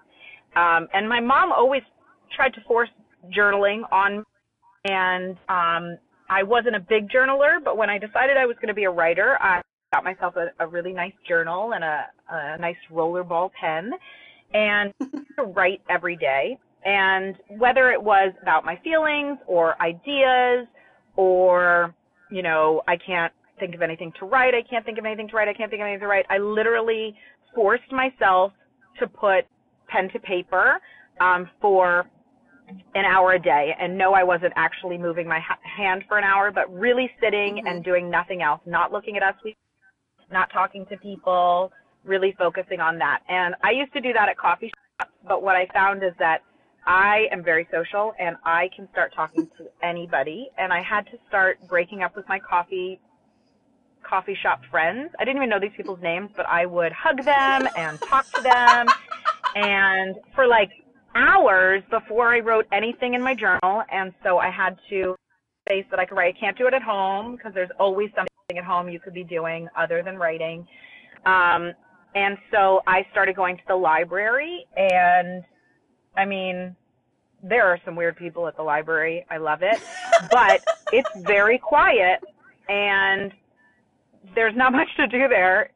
[0.55, 1.83] Um, and my mom always
[2.35, 2.89] tried to force
[3.35, 4.23] journaling on me.
[4.85, 5.97] And um,
[6.29, 8.89] I wasn't a big journaler, but when I decided I was going to be a
[8.89, 13.91] writer, I got myself a, a really nice journal and a, a nice rollerball pen
[14.53, 14.93] and
[15.37, 16.57] to write every day.
[16.85, 20.67] And whether it was about my feelings or ideas
[21.15, 21.93] or,
[22.31, 25.35] you know, I can't think of anything to write, I can't think of anything to
[25.35, 27.15] write, I can't think of anything to write, I literally
[27.53, 28.53] forced myself
[28.99, 29.45] to put
[29.87, 30.79] pen to paper
[31.19, 32.05] um, for
[32.95, 33.75] an hour a day.
[33.79, 37.55] And no, I wasn't actually moving my ha- hand for an hour, but really sitting
[37.55, 37.67] mm-hmm.
[37.67, 39.35] and doing nothing else, not looking at us,
[40.31, 41.71] not talking to people,
[42.05, 43.21] really focusing on that.
[43.27, 46.41] And I used to do that at coffee shops, but what I found is that
[46.89, 50.49] I am very social and I can start talking to anybody.
[50.57, 52.99] And I had to start breaking up with my coffee
[54.01, 55.11] coffee shop friends.
[55.19, 58.41] I didn't even know these people's names, but I would hug them and talk to
[58.41, 58.87] them.
[59.55, 60.71] And for like
[61.13, 63.83] hours before I wrote anything in my journal.
[63.91, 65.15] And so I had to
[65.67, 66.35] face that I could write.
[66.35, 69.23] I can't do it at home because there's always something at home you could be
[69.23, 70.65] doing other than writing.
[71.27, 71.71] Um,
[72.15, 75.43] and so I started going to the library and
[76.17, 76.75] I mean,
[77.43, 79.25] there are some weird people at the library.
[79.29, 79.81] I love it,
[80.31, 82.23] but it's very quiet
[82.67, 83.31] and
[84.35, 85.71] there's not much to do there.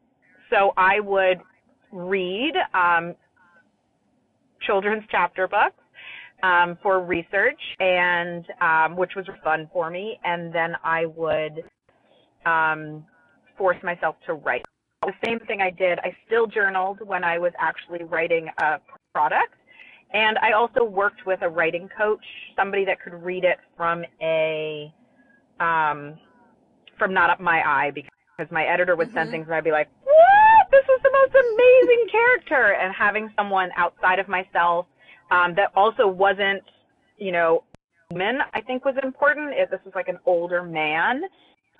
[0.50, 1.40] So I would
[1.92, 3.14] read um,
[4.60, 5.76] children's chapter books
[6.42, 10.18] um, for research, and um, which was fun for me.
[10.24, 11.64] And then I would
[12.46, 13.04] um,
[13.56, 14.64] force myself to write.
[15.02, 15.98] The same thing I did.
[16.00, 18.80] I still journaled when I was actually writing a
[19.12, 19.54] product
[20.14, 22.24] and I also worked with a writing coach,
[22.56, 24.92] somebody that could read it from a,
[25.58, 26.14] um,
[26.96, 29.18] from not up my eye because my editor would mm-hmm.
[29.18, 30.70] send things and I'd be like, what?
[30.70, 32.74] This is the most amazing character.
[32.80, 34.86] And having someone outside of myself,
[35.30, 36.62] um, that also wasn't,
[37.18, 37.64] you know,
[38.10, 39.50] woman, I think was important.
[39.54, 41.22] If this was like an older man,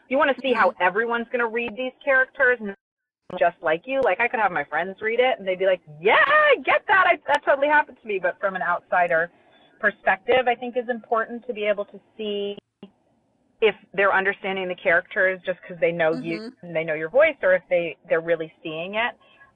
[0.09, 0.83] you want to see how mm-hmm.
[0.83, 2.59] everyone's going to read these characters,
[3.39, 4.01] just like you.
[4.03, 6.83] Like I could have my friends read it and they'd be like, "Yeah, I get
[6.89, 7.05] that.
[7.07, 9.31] I, that totally happened to me." But from an outsider
[9.81, 12.57] perspective, I think is important to be able to see
[13.61, 16.25] if they're understanding the characters just because they know mm-hmm.
[16.25, 19.15] you and they know your voice, or if they they're really seeing it.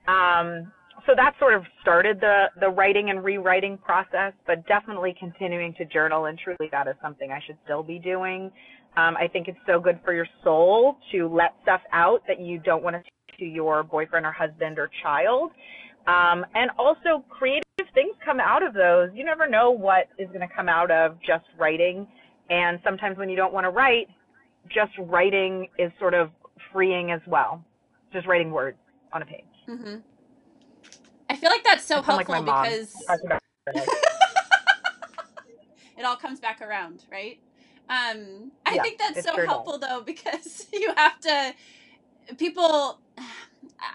[0.08, 0.72] Um,
[1.06, 5.84] so that sort of started the the writing and rewriting process, but definitely continuing to
[5.84, 8.50] journal and truly that is something I should still be doing.
[8.96, 12.58] Um, I think it's so good for your soul to let stuff out that you
[12.58, 13.02] don't want to
[13.38, 15.50] to your boyfriend or husband or child.
[16.06, 19.10] Um, and also creative things come out of those.
[19.14, 22.06] You never know what is going to come out of just writing.
[22.50, 24.08] And sometimes when you don't want to write,
[24.68, 26.30] just writing is sort of
[26.72, 27.62] freeing as well.
[28.12, 28.78] Just writing words
[29.12, 29.44] on a page.
[29.68, 29.96] Mm-hmm.
[31.30, 32.94] I feel like that's so helpful like because
[35.98, 37.38] it all comes back around, right?
[37.90, 41.54] Um, I yeah, think that's so helpful though because you have to
[42.36, 42.98] people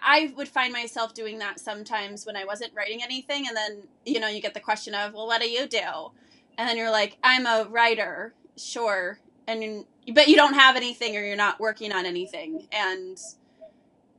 [0.02, 4.20] I would find myself doing that sometimes when I wasn't writing anything and then you
[4.20, 6.12] know you get the question of well what do you do
[6.58, 11.24] and then you're like I'm a writer sure and but you don't have anything or
[11.24, 13.20] you're not working on anything and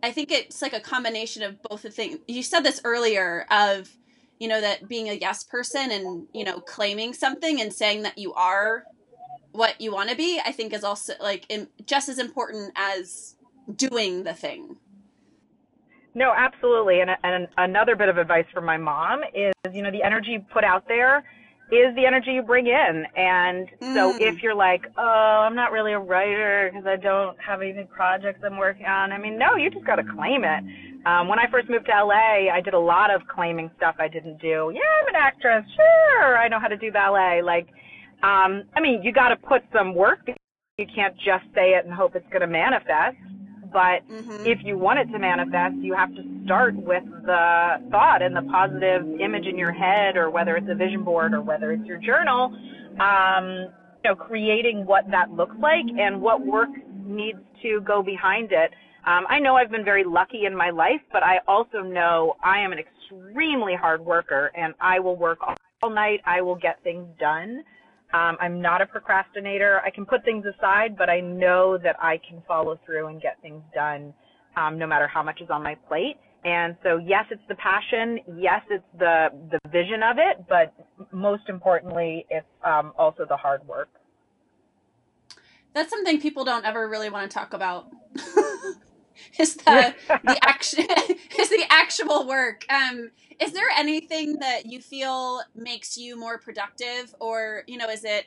[0.05, 2.19] I think it's like a combination of both the things.
[2.29, 3.97] You said this earlier of,
[4.39, 8.19] you know, that being a yes person and, you know, claiming something and saying that
[8.19, 8.85] you are
[9.53, 13.37] what you want to be, I think is also like in, just as important as
[13.75, 14.77] doing the thing.
[16.15, 17.01] No, absolutely.
[17.01, 20.45] And, and another bit of advice from my mom is, you know, the energy you
[20.53, 21.25] put out there
[21.73, 23.05] is the energy you bring in.
[23.17, 24.21] And so mm.
[24.21, 25.03] if you're like, oh,
[25.47, 29.19] I'm not really a writer because I don't have any projects I'm working on, I
[29.19, 30.65] mean, no, you just got to claim it.
[31.07, 34.09] Um, when I first moved to LA, I did a lot of claiming stuff I
[34.09, 34.73] didn't do.
[34.75, 35.65] Yeah, I'm an actress.
[35.75, 37.43] Sure, I know how to do ballet.
[37.43, 37.69] Like,
[38.23, 40.21] um, I mean, you got to put some work.
[40.79, 43.17] You can't just say it and hope it's going to manifest.
[43.75, 44.47] But mm-hmm.
[44.47, 48.43] if you want it to manifest, you have to start with the thought and the
[48.43, 51.99] positive image in your head, or whether it's a vision board or whether it's your
[51.99, 52.57] journal.
[53.01, 53.67] Um,
[54.05, 56.69] you know, creating what that looks like and what work
[57.05, 58.71] needs to go behind it.
[59.07, 62.61] Um, I know I've been very lucky in my life, but I also know I
[62.61, 65.39] am an extremely hard worker and I will work
[65.83, 66.21] all night.
[66.25, 67.65] I will get things done.
[68.15, 69.81] Um, I'm not a procrastinator.
[69.85, 73.43] I can put things aside, but I know that I can follow through and get
[73.43, 74.15] things done
[74.57, 76.17] um, no matter how much is on my plate.
[76.45, 78.21] And so, yes, it's the passion.
[78.39, 80.73] Yes, it's the the vision of it, but
[81.11, 83.89] most importantly, it's um, also the hard work.
[85.73, 87.91] That's something people don't ever really want to talk about.
[89.39, 90.87] is the the action
[91.39, 92.65] is the actual work.
[92.71, 98.05] Um, is there anything that you feel makes you more productive, or you know, is
[98.05, 98.27] it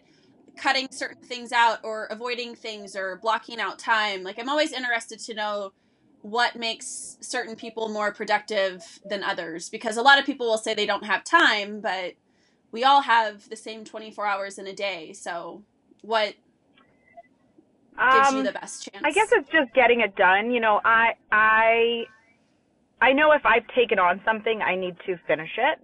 [0.58, 4.24] cutting certain things out, or avoiding things, or blocking out time?
[4.24, 5.72] Like, I'm always interested to know
[6.22, 10.74] what makes certain people more productive than others, because a lot of people will say
[10.74, 12.14] they don't have time, but
[12.72, 15.14] we all have the same 24 hours in a day.
[15.14, 15.64] So,
[16.02, 16.36] what
[17.98, 19.04] gives um, you the best chance?
[19.04, 20.52] I guess it's just getting it done.
[20.52, 22.04] You know, I I
[23.02, 25.80] I know if I've taken on something, I need to finish it.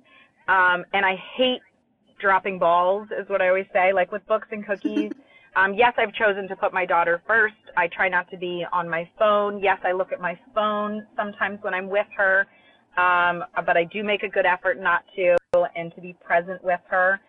[0.47, 1.61] Um, and I hate
[2.19, 3.93] dropping balls, is what I always say.
[3.93, 5.11] Like with books and cookies.
[5.55, 7.55] um, yes, I've chosen to put my daughter first.
[7.77, 9.61] I try not to be on my phone.
[9.61, 12.47] Yes, I look at my phone sometimes when I'm with her.
[12.97, 15.37] Um, but I do make a good effort not to
[15.75, 17.19] and to be present with her.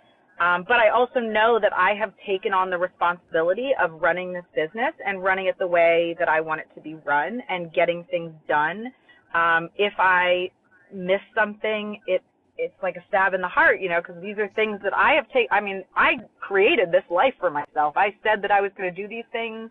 [0.41, 4.45] Um, but I also know that I have taken on the responsibility of running this
[4.55, 8.05] business and running it the way that I want it to be run and getting
[8.11, 8.93] things done.
[9.33, 10.51] Um, if I
[10.93, 12.23] miss something, it
[12.57, 15.15] it's like a stab in the heart, you know, because these are things that I
[15.15, 15.49] have taken.
[15.51, 17.97] I mean, I created this life for myself.
[17.97, 19.71] I said that I was going to do these things.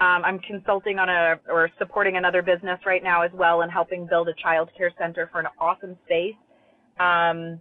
[0.00, 4.06] Um, I'm consulting on a or supporting another business right now as well and helping
[4.06, 6.34] build a child care center for an awesome space.
[6.98, 7.60] Um,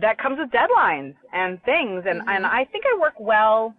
[0.00, 2.04] that comes with deadlines and things.
[2.08, 2.28] And mm-hmm.
[2.28, 3.74] and I think I work well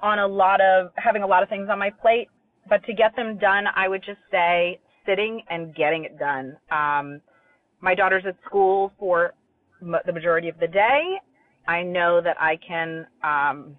[0.00, 2.28] on a lot of having a lot of things on my plate.
[2.68, 6.56] But to get them done I would just say sitting and getting it done.
[6.70, 7.20] Um
[7.80, 9.34] my daughter's at school for
[9.80, 11.02] m- the majority of the day.
[11.68, 13.76] I know that I can um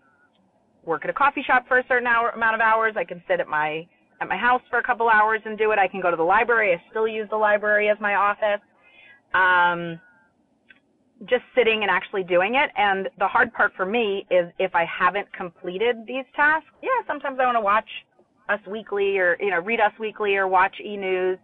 [0.85, 2.93] work at a coffee shop for a certain hour amount of hours.
[2.95, 3.85] I can sit at my
[4.21, 5.79] at my house for a couple hours and do it.
[5.79, 6.73] I can go to the library.
[6.73, 8.61] I still use the library as my office.
[9.33, 9.99] Um
[11.25, 12.69] just sitting and actually doing it.
[12.77, 17.39] And the hard part for me is if I haven't completed these tasks, yeah, sometimes
[17.41, 17.89] I want to watch
[18.49, 21.39] Us Weekly or, you know, read Us Weekly or watch e News,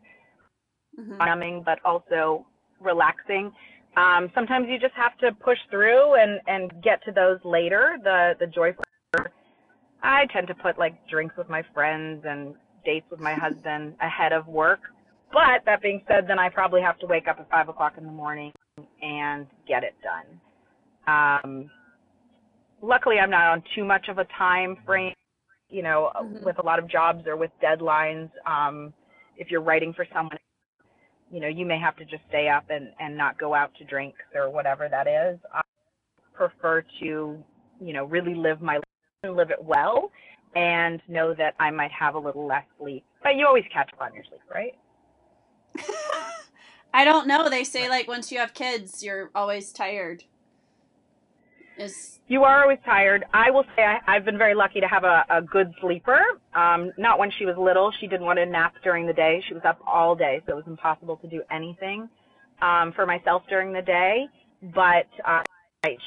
[1.00, 1.18] mm-hmm.
[1.18, 2.46] numbing, but also
[2.80, 3.52] relaxing.
[3.98, 8.34] Um, sometimes you just have to push through and, and get to those later, the,
[8.40, 8.84] the joyful.
[10.02, 14.34] I tend to put like drinks with my friends and dates with my husband ahead
[14.34, 14.80] of work.
[15.32, 18.04] But that being said, then I probably have to wake up at five o'clock in
[18.04, 18.52] the morning
[19.02, 20.40] and get it done.
[21.08, 21.70] Um,
[22.82, 25.14] luckily, I'm not on too much of a time frame.
[25.70, 26.46] You know, mm-hmm.
[26.46, 28.30] with a lot of jobs or with deadlines.
[28.46, 28.94] Um,
[29.38, 30.38] if you're writing for someone,
[31.32, 33.84] you know, you may have to just stay up and, and not go out to
[33.84, 35.40] drinks or whatever that is.
[35.52, 35.62] I
[36.34, 37.44] prefer to,
[37.82, 38.84] you know, really live my life
[39.24, 40.12] and live it well
[40.56, 43.04] and know that I might have a little less sleep.
[43.24, 44.76] But you always catch up on your sleep, right?
[46.94, 47.50] I don't know.
[47.50, 50.24] They say like once you have kids, you're always tired.
[51.78, 53.26] Is you are always tired.
[53.34, 56.22] I will say I, I've been very lucky to have a, a good sleeper.
[56.54, 57.92] Um, not when she was little.
[58.00, 59.44] She didn't want to nap during the day.
[59.48, 62.08] She was up all day, so it was impossible to do anything
[62.62, 64.28] um, for myself during the day.
[64.62, 65.42] But uh,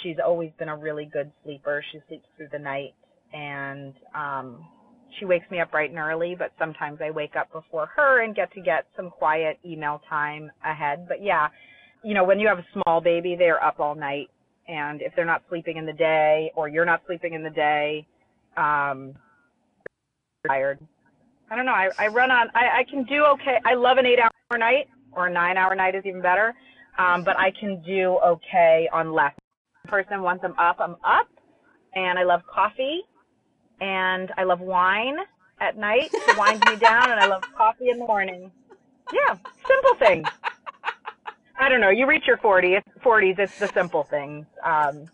[0.02, 1.84] she's always been a really good sleeper.
[1.90, 2.94] She sleeps through the night,
[3.32, 4.64] and um,
[5.18, 8.34] she wakes me up bright and early, but sometimes I wake up before her and
[8.34, 11.06] get to get some quiet email time ahead.
[11.08, 11.48] But yeah,
[12.02, 14.28] you know, when you have a small baby, they're up all night.
[14.68, 18.06] And if they're not sleeping in the day or you're not sleeping in the day,
[18.56, 19.14] um,
[20.46, 20.78] tired.
[21.50, 21.72] I don't know.
[21.72, 22.48] I, I run on.
[22.54, 23.58] I, I can do okay.
[23.64, 26.54] I love an eight-hour night or a nine-hour night is even better.
[26.98, 29.32] Um, but I can do okay on less.
[29.86, 31.28] Person once I'm up, I'm up,
[31.94, 33.02] and I love coffee,
[33.80, 35.16] and I love wine
[35.60, 38.50] at night to wind me down, and I love coffee in the morning.
[39.12, 39.36] Yeah,
[39.68, 40.26] simple things.
[41.60, 41.90] I don't know.
[41.90, 44.46] You reach your 40s, 40s, it's the simple things.
[44.64, 45.06] Um,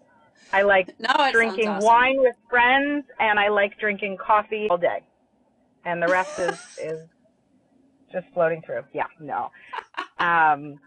[0.53, 1.83] I like No, drinking awesome.
[1.85, 5.03] wine with friends, and I like drinking coffee all day,
[5.85, 6.99] and the rest is is
[8.13, 8.83] just floating through.
[8.93, 9.51] Yeah, no.
[10.19, 10.79] Um,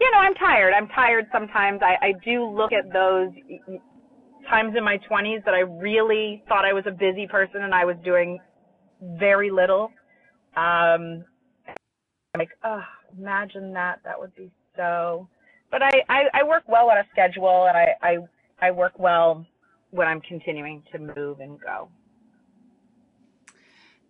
[0.00, 0.72] you know, I'm tired.
[0.74, 1.80] I'm tired sometimes.
[1.82, 3.30] I, I do look at those
[4.52, 7.84] times in my 20s that I really thought I was a busy person and I
[7.84, 8.38] was doing
[9.00, 9.90] very little.
[10.56, 11.24] Um,
[12.36, 12.82] like, oh,
[13.18, 14.00] imagine that.
[14.04, 15.28] That would be so.
[15.70, 18.18] But I, I, I work well on a schedule and I, I,
[18.60, 19.46] I work well
[19.90, 21.88] when I'm continuing to move and go.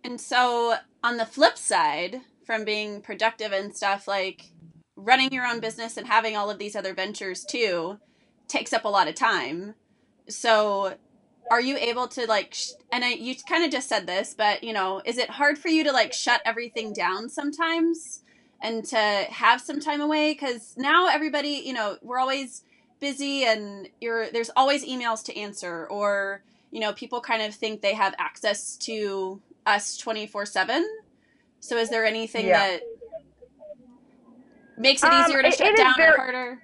[0.03, 4.51] And so, on the flip side, from being productive and stuff, like
[4.97, 7.99] running your own business and having all of these other ventures too
[8.49, 9.75] takes up a lot of time.
[10.29, 10.95] So,
[11.51, 14.63] are you able to like, sh- and I, you kind of just said this, but
[14.63, 18.21] you know, is it hard for you to like shut everything down sometimes
[18.61, 20.33] and to have some time away?
[20.33, 22.63] Because now everybody, you know, we're always
[22.99, 27.81] busy and you're there's always emails to answer or you know people kind of think
[27.81, 30.87] they have access to us 24 7
[31.59, 32.59] so is there anything Yeah.
[32.59, 32.81] that
[34.77, 36.61] makes it Um, easier to it- shut it down or harder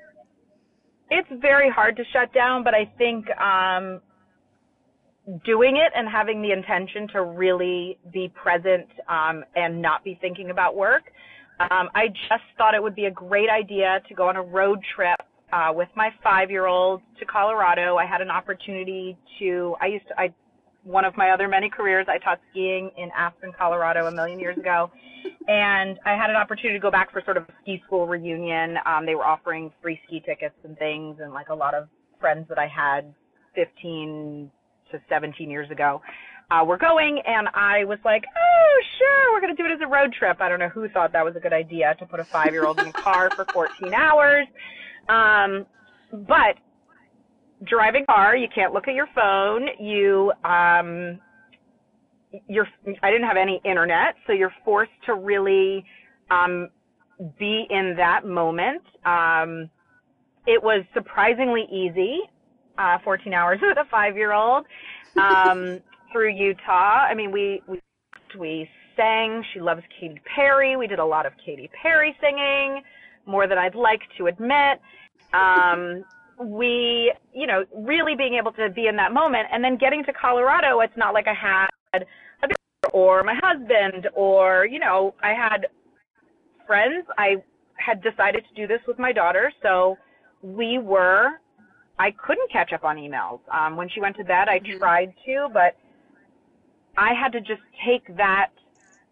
[1.09, 4.01] it's very hard to shut down, but I think um,
[5.45, 10.49] doing it and having the intention to really be present um, and not be thinking
[10.51, 11.03] about work.
[11.59, 14.79] Um, I just thought it would be a great idea to go on a road
[14.95, 15.19] trip
[15.51, 17.97] uh, with my five-year-old to Colorado.
[17.97, 19.75] I had an opportunity to.
[19.81, 20.19] I used to.
[20.19, 20.33] I
[20.89, 22.07] one of my other many careers.
[22.09, 24.89] I taught skiing in Aspen, Colorado, a million years ago
[25.47, 28.77] and I had an opportunity to go back for sort of a ski school reunion.
[28.85, 31.87] Um, they were offering free ski tickets and things, and like a lot of
[32.19, 33.13] friends that I had
[33.55, 34.51] 15
[34.91, 36.01] to 17 years ago
[36.51, 39.79] uh, were going, and I was like, oh, sure, we're going to do it as
[39.83, 40.37] a road trip.
[40.39, 42.65] I don't know who thought that was a good idea to put a five year
[42.65, 44.45] old in a car for 14 hours.
[45.07, 45.65] Um,
[46.27, 46.57] but
[47.65, 49.67] driving a car, you can't look at your phone.
[49.79, 51.19] You, um,
[52.47, 52.67] you're
[53.01, 55.83] I didn't have any internet, so you're forced to really
[56.29, 56.69] um,
[57.39, 58.83] be in that moment.
[59.05, 59.69] Um,
[60.45, 62.19] it was surprisingly easy,
[62.77, 64.65] uh, 14 hours with a five-year-old
[65.17, 65.79] um,
[66.11, 67.05] through Utah.
[67.09, 67.81] I mean, we we
[68.37, 69.43] we sang.
[69.53, 70.77] She loves Katy Perry.
[70.77, 72.81] We did a lot of Katy Perry singing,
[73.25, 74.79] more than I'd like to admit.
[75.31, 76.03] Um,
[76.39, 80.13] we, you know, really being able to be in that moment, and then getting to
[80.13, 80.79] Colorado.
[80.79, 82.47] It's not like I had a
[82.93, 85.67] or my husband or you know i had
[86.65, 87.35] friends i
[87.75, 89.97] had decided to do this with my daughter so
[90.41, 91.29] we were
[91.99, 94.79] i couldn't catch up on emails um, when she went to bed i Mhm.
[94.79, 95.75] tried to but
[96.97, 98.51] i had to just take that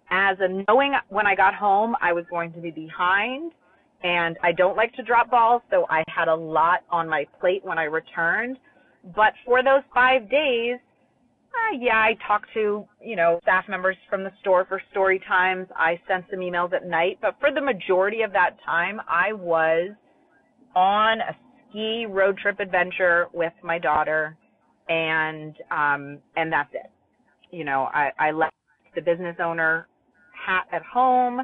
[0.10, 3.52] as a knowing when i got home i was going to be behind
[4.04, 7.64] and i don't like to drop balls so i had a lot on my plate
[7.64, 8.58] when i returned
[9.16, 10.78] but for those five days
[11.58, 15.68] uh, yeah, I talked to, you know, staff members from the store for story times.
[15.76, 19.92] I sent some emails at night, but for the majority of that time, I was
[20.76, 21.36] on a
[21.70, 24.38] ski road trip adventure with my daughter
[24.90, 26.90] and um and that's it.
[27.52, 28.54] You know, I I left
[28.96, 29.88] the business owner
[30.46, 31.42] hat at home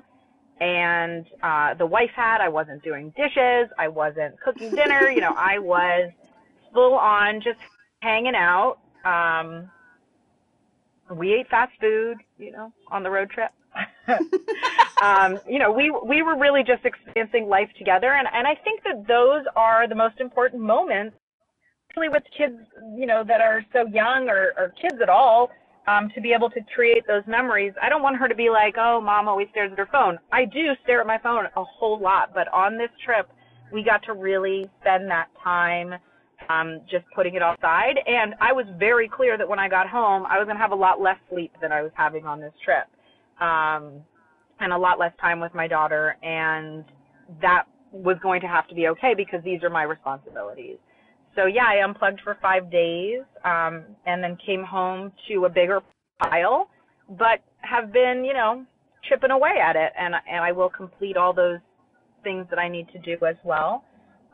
[0.64, 2.40] and uh the wife had.
[2.42, 6.12] I wasn't doing dishes, I wasn't cooking dinner, you know, I was
[6.74, 7.60] full on just
[8.02, 8.78] hanging out.
[9.04, 9.70] Um
[11.12, 13.52] we ate fast food, you know, on the road trip.
[15.02, 18.84] um, you know, we we were really just experiencing life together, and and I think
[18.84, 21.16] that those are the most important moments,
[21.90, 22.56] especially with kids,
[22.96, 25.50] you know, that are so young or or kids at all,
[25.88, 27.74] um, to be able to create those memories.
[27.82, 30.18] I don't want her to be like, oh, mom always stares at her phone.
[30.32, 33.30] I do stare at my phone a whole lot, but on this trip,
[33.72, 35.96] we got to really spend that time
[36.50, 37.96] um, just putting it outside.
[38.06, 40.72] And I was very clear that when I got home, I was going to have
[40.72, 42.88] a lot less sleep than I was having on this trip,
[43.42, 44.02] um,
[44.60, 46.16] and a lot less time with my daughter.
[46.24, 46.86] And
[47.42, 50.78] that was going to have to be okay because these are my responsibilities.
[51.36, 55.82] So yeah, I unplugged for five days, um, and then came home to a bigger
[56.22, 56.70] pile,
[57.10, 58.66] but have been, you know,
[59.10, 61.60] chipping away at it, and and I will complete all those
[62.24, 63.84] things that I need to do as well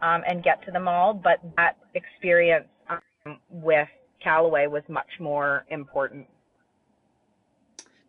[0.01, 1.13] um, and get to them all.
[1.13, 3.87] But that experience um, with
[4.23, 6.27] Callaway was much more important.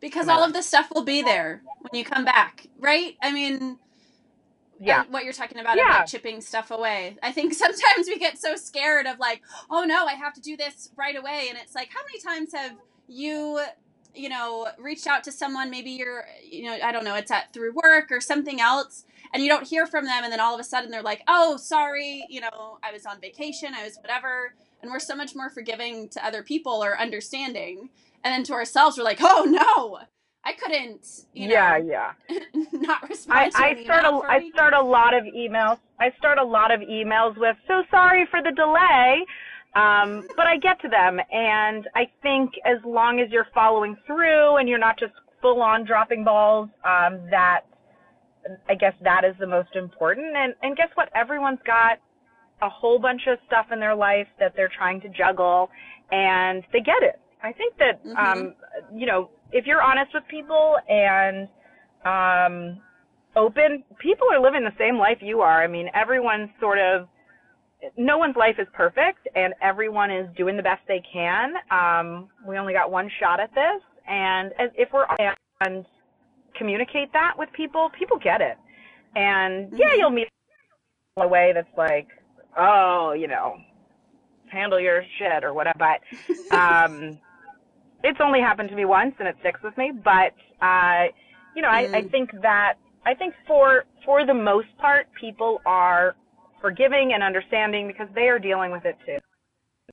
[0.01, 3.17] because all of the stuff will be there when you come back, right?
[3.23, 3.79] I mean,
[4.81, 5.05] yeah.
[5.11, 5.91] what you're talking about Yeah.
[5.97, 7.17] about chipping stuff away.
[7.23, 10.57] I think sometimes we get so scared of like, oh no, I have to do
[10.57, 12.77] this right away, and it's like, how many times have
[13.09, 13.61] you,
[14.15, 15.71] you know, reached out to someone?
[15.71, 19.43] Maybe you're, you know, I don't know, it's at through work or something else, and
[19.43, 22.25] you don't hear from them, and then all of a sudden they're like, oh, sorry,
[22.29, 26.09] you know, I was on vacation, I was whatever, and we're so much more forgiving
[26.11, 27.91] to other people or understanding,
[28.25, 30.01] and then to ourselves, we're like, oh no.
[30.45, 32.13] I couldn't, you know, yeah, yeah.
[32.73, 35.79] not respond I, to I start a I start a lot of emails.
[35.99, 39.25] I start a lot of emails with so sorry for the delay,
[39.75, 44.57] um, but I get to them, and I think as long as you're following through
[44.57, 45.13] and you're not just
[45.43, 47.61] full on dropping balls, um, that
[48.69, 50.35] I guess that is the most important.
[50.37, 51.11] And and guess what?
[51.15, 51.99] Everyone's got
[52.63, 55.71] a whole bunch of stuff in their life that they're trying to juggle,
[56.11, 57.21] and they get it.
[57.43, 58.17] I think that Mhm.
[58.19, 58.55] um,
[58.95, 61.49] you know if you're honest with people and
[62.05, 62.81] um,
[63.37, 65.63] open, people are living the same life you are.
[65.63, 67.09] I mean, everyone's sort of
[67.97, 71.55] no one's life is perfect, and everyone is doing the best they can.
[71.71, 75.07] Um, we only got one shot at this, and if we're
[75.63, 75.85] and
[76.57, 78.57] communicate that with people, people get it.
[79.17, 79.99] And yeah, Mhm.
[79.99, 80.29] you'll meet
[81.17, 82.09] in a way that's like,
[82.57, 83.61] oh, you know,
[84.49, 85.79] handle your shit or whatever.
[85.79, 86.01] But
[86.57, 87.19] um,
[88.03, 89.93] it's only happened to me once, and it sticks with me.
[90.05, 90.33] But
[90.65, 91.05] uh,
[91.55, 92.11] you know, I, I Mm.
[92.11, 92.75] think that
[93.07, 96.15] I think for for the most part, people are
[96.61, 99.19] forgiving and understanding because they are dealing with it too.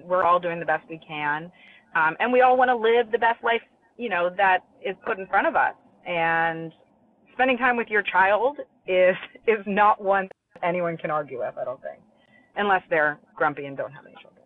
[0.03, 1.51] We're all doing the best we can,
[1.95, 3.61] um, and we all want to live the best life,
[3.97, 5.73] you know, that is put in front of us.
[6.05, 6.71] And
[7.33, 9.15] spending time with your child is
[9.47, 10.27] is not one
[10.63, 11.55] anyone can argue with.
[11.59, 11.99] I don't think,
[12.55, 14.45] unless they're grumpy and don't have any children.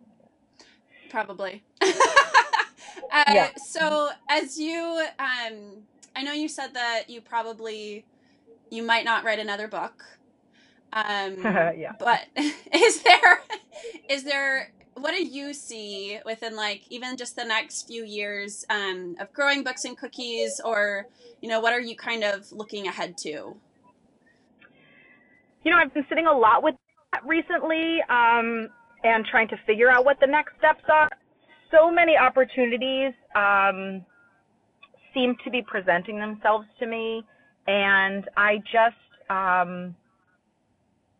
[1.10, 1.62] Probably.
[3.12, 3.50] uh, Yeah.
[3.56, 5.84] So, as you, um,
[6.16, 8.06] I know you said that you probably,
[8.70, 10.04] you might not write another book.
[10.92, 11.36] Um,
[11.76, 11.92] yeah.
[11.98, 12.26] but
[12.74, 13.40] is there,
[14.08, 19.16] is there, what do you see within like even just the next few years um,
[19.20, 21.06] of growing books and cookies, or
[21.40, 23.56] you know, what are you kind of looking ahead to?
[25.64, 26.74] You know, I've been sitting a lot with
[27.12, 28.68] that recently um,
[29.04, 31.10] and trying to figure out what the next steps are.
[31.72, 34.04] So many opportunities um,
[35.14, 37.24] seem to be presenting themselves to me,
[37.66, 38.96] and I just
[39.30, 39.96] um,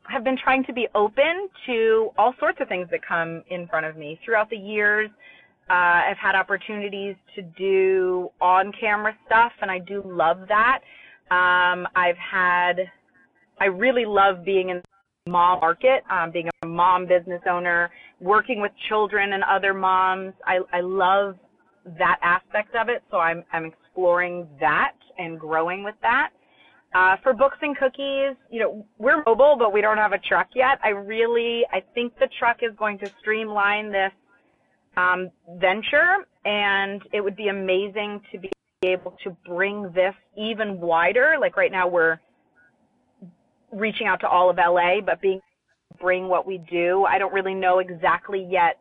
[0.04, 3.86] have been trying to be open to all sorts of things that come in front
[3.86, 5.10] of me throughout the years.
[5.70, 5.72] Uh,
[6.10, 10.80] I've had opportunities to do on-camera stuff, and I do love that.
[11.30, 12.76] Um, I've had
[13.58, 14.82] I really love being in
[15.28, 20.32] mom market, um, being a mom business owner, working with children and other moms.
[20.46, 21.36] I, I love
[21.98, 26.30] that aspect of it, so I'm, I'm exploring that and growing with that.
[26.94, 30.48] Uh, for books and cookies, you know, we're mobile, but we don't have a truck
[30.54, 30.78] yet.
[30.84, 34.12] I really, I think the truck is going to streamline this
[34.96, 38.50] um, venture, and it would be amazing to be
[38.84, 41.36] able to bring this even wider.
[41.40, 42.18] Like right now, we're
[43.72, 45.40] reaching out to all of LA, but being
[46.00, 47.04] bring what we do.
[47.04, 48.78] I don't really know exactly yet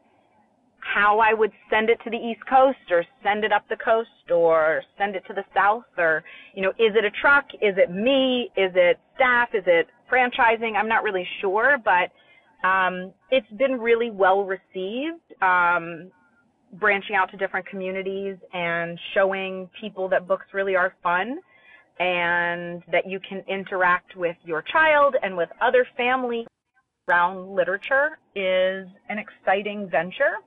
[0.79, 4.31] how I would send it to the East Coast or send it up the coast
[4.31, 6.23] or send it to the South or,
[6.55, 7.45] you know, is it a truck?
[7.61, 8.49] Is it me?
[8.57, 9.49] Is it staff?
[9.53, 10.75] Is it franchising?
[10.75, 15.21] I'm not really sure, but um, it's been really well received.
[15.41, 16.11] Um,
[16.79, 21.37] branching out to different communities and showing people that books really are fun
[22.01, 26.47] and that you can interact with your child and with other family
[27.07, 30.37] around literature is an exciting venture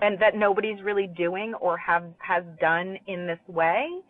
[0.00, 4.00] and that nobody's really doing or have has done in this way.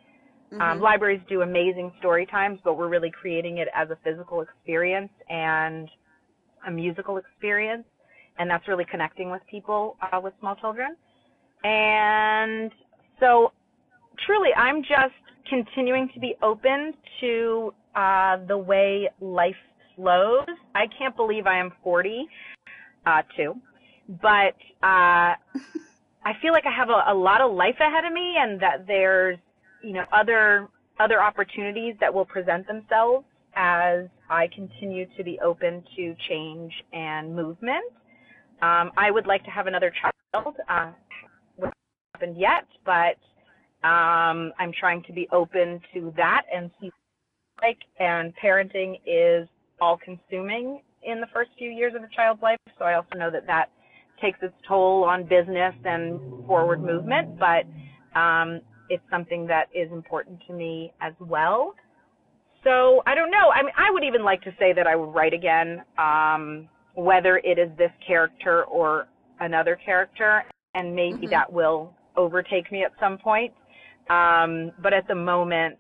[0.61, 0.81] Um, Mhm.
[0.81, 5.91] libraries do amazing story times, but we're really creating it as a physical experience and
[6.69, 7.87] a musical experience,
[8.39, 10.97] and that's really connecting with people uh, with small children.
[11.65, 12.71] And
[13.19, 13.53] so,
[14.25, 19.57] truly, I'm just continuing to be open to uh, the way life
[19.95, 20.47] flows.
[20.75, 22.27] I can't believe I am 40,
[23.07, 23.55] uh, too,
[24.09, 25.35] but uh,
[26.25, 28.87] I feel like I have a, a lot of life ahead of me, and that
[28.87, 29.39] there's,
[29.83, 30.69] you know, other
[30.99, 37.35] other opportunities that will present themselves as I continue to be open to change and
[37.35, 37.85] movement.
[38.63, 40.57] Um, I would like to have another child.
[40.69, 40.93] Uh,
[41.59, 41.75] hasn't
[42.15, 43.17] happened yet, but
[43.87, 46.91] um, I'm trying to be open to that and see
[47.63, 49.49] like and parenting is
[49.81, 53.31] all consuming in the first few years of a child's life so i also know
[53.31, 53.71] that that
[54.21, 57.65] takes its toll on business and forward movement but
[58.19, 61.75] um, it's something that is important to me as well.
[62.65, 63.51] So I don't know.
[63.55, 67.39] I mean, I would even like to say that I would write again, um, whether
[67.39, 69.07] it is this character or
[69.41, 71.31] another character, and maybe mm-hmm.
[71.31, 73.53] that will overtake me at some point.
[74.11, 75.79] Um, but at the moment,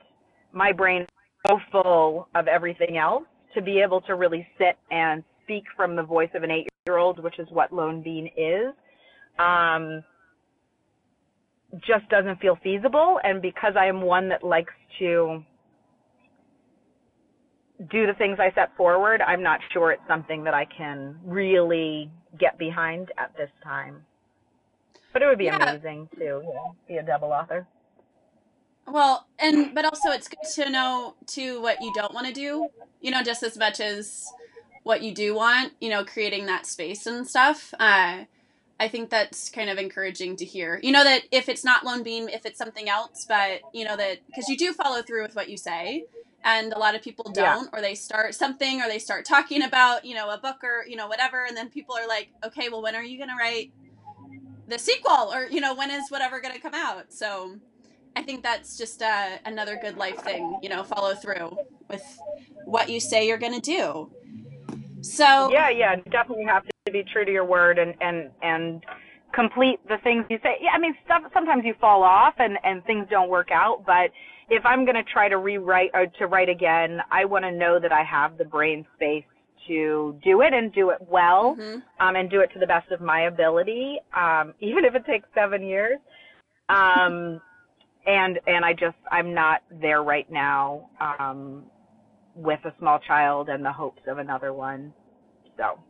[0.52, 1.08] my brain is
[1.46, 3.24] so full of everything else
[3.54, 6.98] to be able to really sit and speak from the voice of an eight year
[6.98, 8.74] old, which is what Lone Bean is,
[9.38, 10.02] um,
[11.86, 13.20] just doesn't feel feasible.
[13.22, 15.42] And because I am one that likes to
[17.90, 22.10] do the things I set forward, I'm not sure it's something that I can really
[22.38, 24.04] get behind at this time.
[25.12, 25.56] But it would be yeah.
[25.56, 27.66] amazing to you know, be a double author.
[28.86, 32.68] Well, and but also it's good to know too what you don't want to do.
[33.00, 34.26] You know, just as much as
[34.84, 35.72] what you do want.
[35.80, 37.74] You know, creating that space and stuff.
[37.78, 38.24] Uh,
[38.78, 40.78] I think that's kind of encouraging to hear.
[40.82, 43.96] You know that if it's not Lone Bean, if it's something else, but you know
[43.96, 46.04] that because you do follow through with what you say,
[46.44, 47.78] and a lot of people don't, yeah.
[47.78, 50.96] or they start something, or they start talking about you know a book or you
[50.96, 53.72] know whatever, and then people are like, okay, well, when are you going to write
[54.68, 57.12] the sequel, or you know when is whatever going to come out?
[57.12, 57.56] So
[58.16, 60.58] I think that's just uh, another good life thing.
[60.62, 61.56] You know, follow through
[61.88, 62.02] with
[62.64, 64.10] what you say you're going to do.
[65.02, 68.84] So yeah, yeah, definitely have to be true to your word and and and
[69.34, 70.56] complete the things you say.
[70.60, 74.10] Yeah, I mean, stuff sometimes you fall off and and things don't work out, but
[74.48, 77.78] if I'm going to try to rewrite or to write again, I want to know
[77.80, 79.24] that I have the brain space
[79.66, 81.78] to do it and do it well, mm-hmm.
[82.00, 85.28] um, and do it to the best of my ability, um, even if it takes
[85.34, 85.98] seven years.
[86.68, 87.40] Um,
[88.06, 90.90] and and I just I'm not there right now.
[91.00, 91.64] Um,
[92.36, 94.92] with a small child and the hopes of another one.
[95.56, 95.80] So,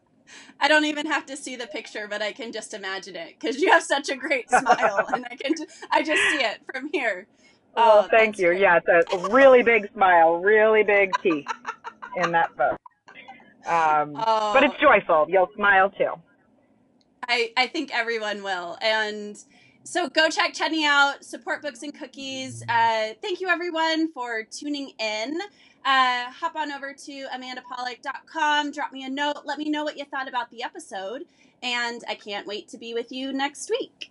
[0.60, 3.60] I don't even have to see the picture, but I can just imagine it because
[3.60, 5.54] you have such a great smile, and I can
[5.90, 7.26] I just see it from here.
[7.76, 8.48] Oh, oh thank you.
[8.48, 8.62] Great.
[8.62, 11.46] Yeah, it's a really big smile, really big teeth
[12.16, 12.76] in that photo.
[13.66, 14.52] Um, oh.
[14.52, 15.26] But it's joyful.
[15.28, 16.14] You'll smile too.
[17.28, 19.36] I I think everyone will, and
[19.88, 21.24] so go check Chudney out.
[21.24, 22.62] Support books and cookies.
[22.68, 25.38] Uh, thank you everyone for tuning in
[25.84, 30.04] uh, hop on over to amandapolick.com, drop me a note, let me know what you
[30.04, 31.24] thought about the episode,
[31.62, 34.10] and I can't wait to be with you next week.